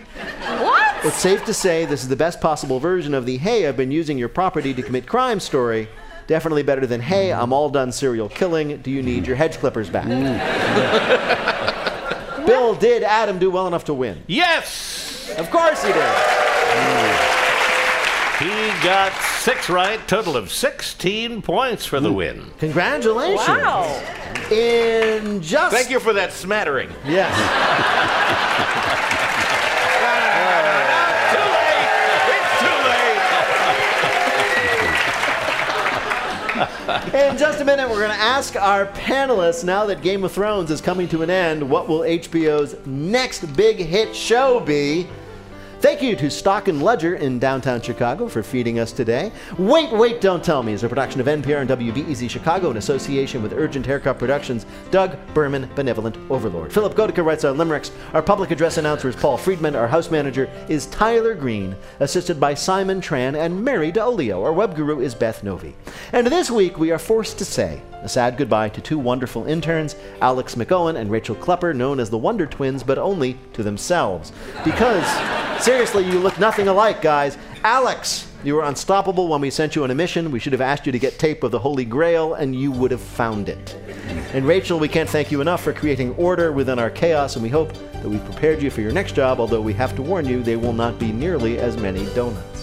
[0.99, 1.07] What?
[1.07, 3.91] It's safe to say this is the best possible version of the "Hey, I've been
[3.91, 5.87] using your property to commit crime" story.
[6.27, 8.77] Definitely better than "Hey, I'm all done serial killing.
[8.81, 10.35] Do you need your hedge clippers back?" Mm.
[12.45, 14.23] Bill, did Adam do well enough to win?
[14.27, 15.33] Yes!
[15.37, 16.01] Of course he did.
[16.03, 17.39] Mm.
[18.39, 22.15] He got six right, total of 16 points for the mm.
[22.15, 22.51] win.
[22.59, 23.47] Congratulations.
[23.47, 24.01] Wow.
[24.51, 26.89] In just Thank you for that smattering.
[27.05, 27.35] Yes.
[31.29, 31.89] Too late.
[32.33, 32.77] It's too
[36.59, 36.78] late.
[37.13, 40.71] In just a minute, we're going to ask our panelists now that Game of Thrones
[40.71, 45.07] is coming to an end, what will HBO's next big hit show be?
[45.81, 49.31] Thank you to Stock and Ledger in downtown Chicago for feeding us today.
[49.57, 53.41] Wait, Wait, Don't Tell Me is a production of NPR and WBEZ Chicago in association
[53.41, 56.73] with Urgent Haircut Productions, Doug Berman, Benevolent Overlord.
[56.73, 57.91] Philipp Goedicke writes our limericks.
[58.13, 59.73] Our public address announcer is Paul Friedman.
[59.73, 64.43] Our house manager is Tyler Green, assisted by Simon Tran and Mary DeOlio.
[64.43, 65.75] Our web guru is Beth Novey.
[66.11, 69.95] And this week, we are forced to say a sad goodbye to two wonderful interns,
[70.21, 74.31] Alex McOwen and Rachel Klepper, known as the Wonder Twins, but only to themselves.
[74.63, 75.05] Because,
[75.69, 77.37] seriously, you look nothing alike, guys.
[77.63, 80.31] Alex, you were unstoppable when we sent you on a mission.
[80.31, 82.89] We should have asked you to get tape of the Holy Grail, and you would
[82.89, 83.77] have found it.
[84.33, 87.49] And Rachel, we can't thank you enough for creating order within our chaos, and we
[87.49, 90.41] hope that we've prepared you for your next job, although we have to warn you,
[90.41, 92.58] they will not be nearly as many donuts.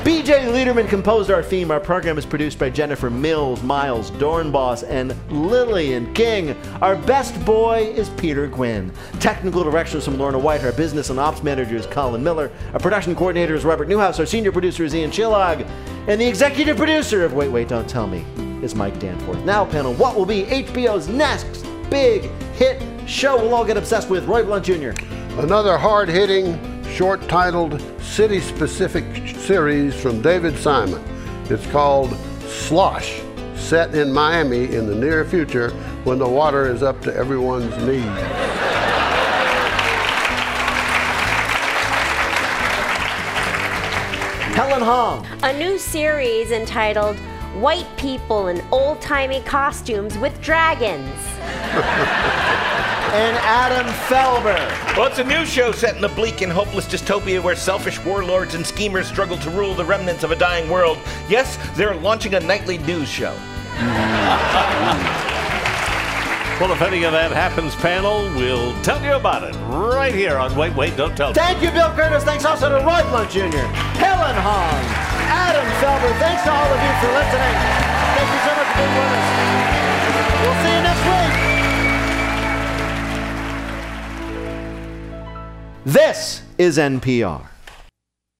[0.00, 1.70] BJ Leiderman composed our theme.
[1.70, 6.56] Our program is produced by Jennifer Mills, Miles Doornbos, and Lillian King.
[6.80, 8.90] Our best boy is Peter Gwinn.
[9.20, 10.64] Technical directions from Lorna White.
[10.64, 12.50] Our business and ops manager is Colin Miller.
[12.72, 14.18] Our production coordinator is Robert Newhouse.
[14.18, 15.68] Our senior producer is Ian Chillag.
[16.08, 18.24] And the executive producer of Wait, Wait, Don't Tell Me
[18.62, 19.44] is Mike Danforth.
[19.44, 22.22] Now, panel, what will be HBO's next big
[22.54, 24.24] hit show we'll all get obsessed with?
[24.24, 24.92] Roy Blount Jr.
[25.38, 26.58] Another hard hitting,
[27.00, 31.02] short titled, city specific series from David Simon.
[31.48, 32.14] It's called
[32.46, 33.22] Slosh,
[33.54, 35.70] set in Miami in the near future,
[36.04, 38.04] when the water is up to everyone's knees.
[44.54, 45.26] Helen Hong.
[45.42, 47.16] A new series entitled
[47.62, 51.16] White People in Old Timey Costumes with Dragons.
[53.12, 54.56] and Adam Felber.
[54.96, 58.54] Well, it's a new show set in a bleak and hopeless dystopia where selfish warlords
[58.54, 60.96] and schemers struggle to rule the remnants of a dying world.
[61.28, 63.36] Yes, they're launching a nightly news show.
[66.60, 70.54] Well, if any of that happens, panel, we'll tell you about it right here on
[70.54, 71.32] Wait, Wait, Don't Tell.
[71.32, 72.20] Thank you, Bill Kurtis.
[72.20, 73.64] Thanks also to Roy Blount Jr.,
[73.96, 74.84] Helen Hong,
[75.24, 76.12] Adam Felber.
[76.20, 77.56] Thanks to all of you for listening.
[78.12, 79.24] Thank you so much for being with us.
[80.44, 81.39] We'll see you next week.
[85.84, 87.49] This is NPR.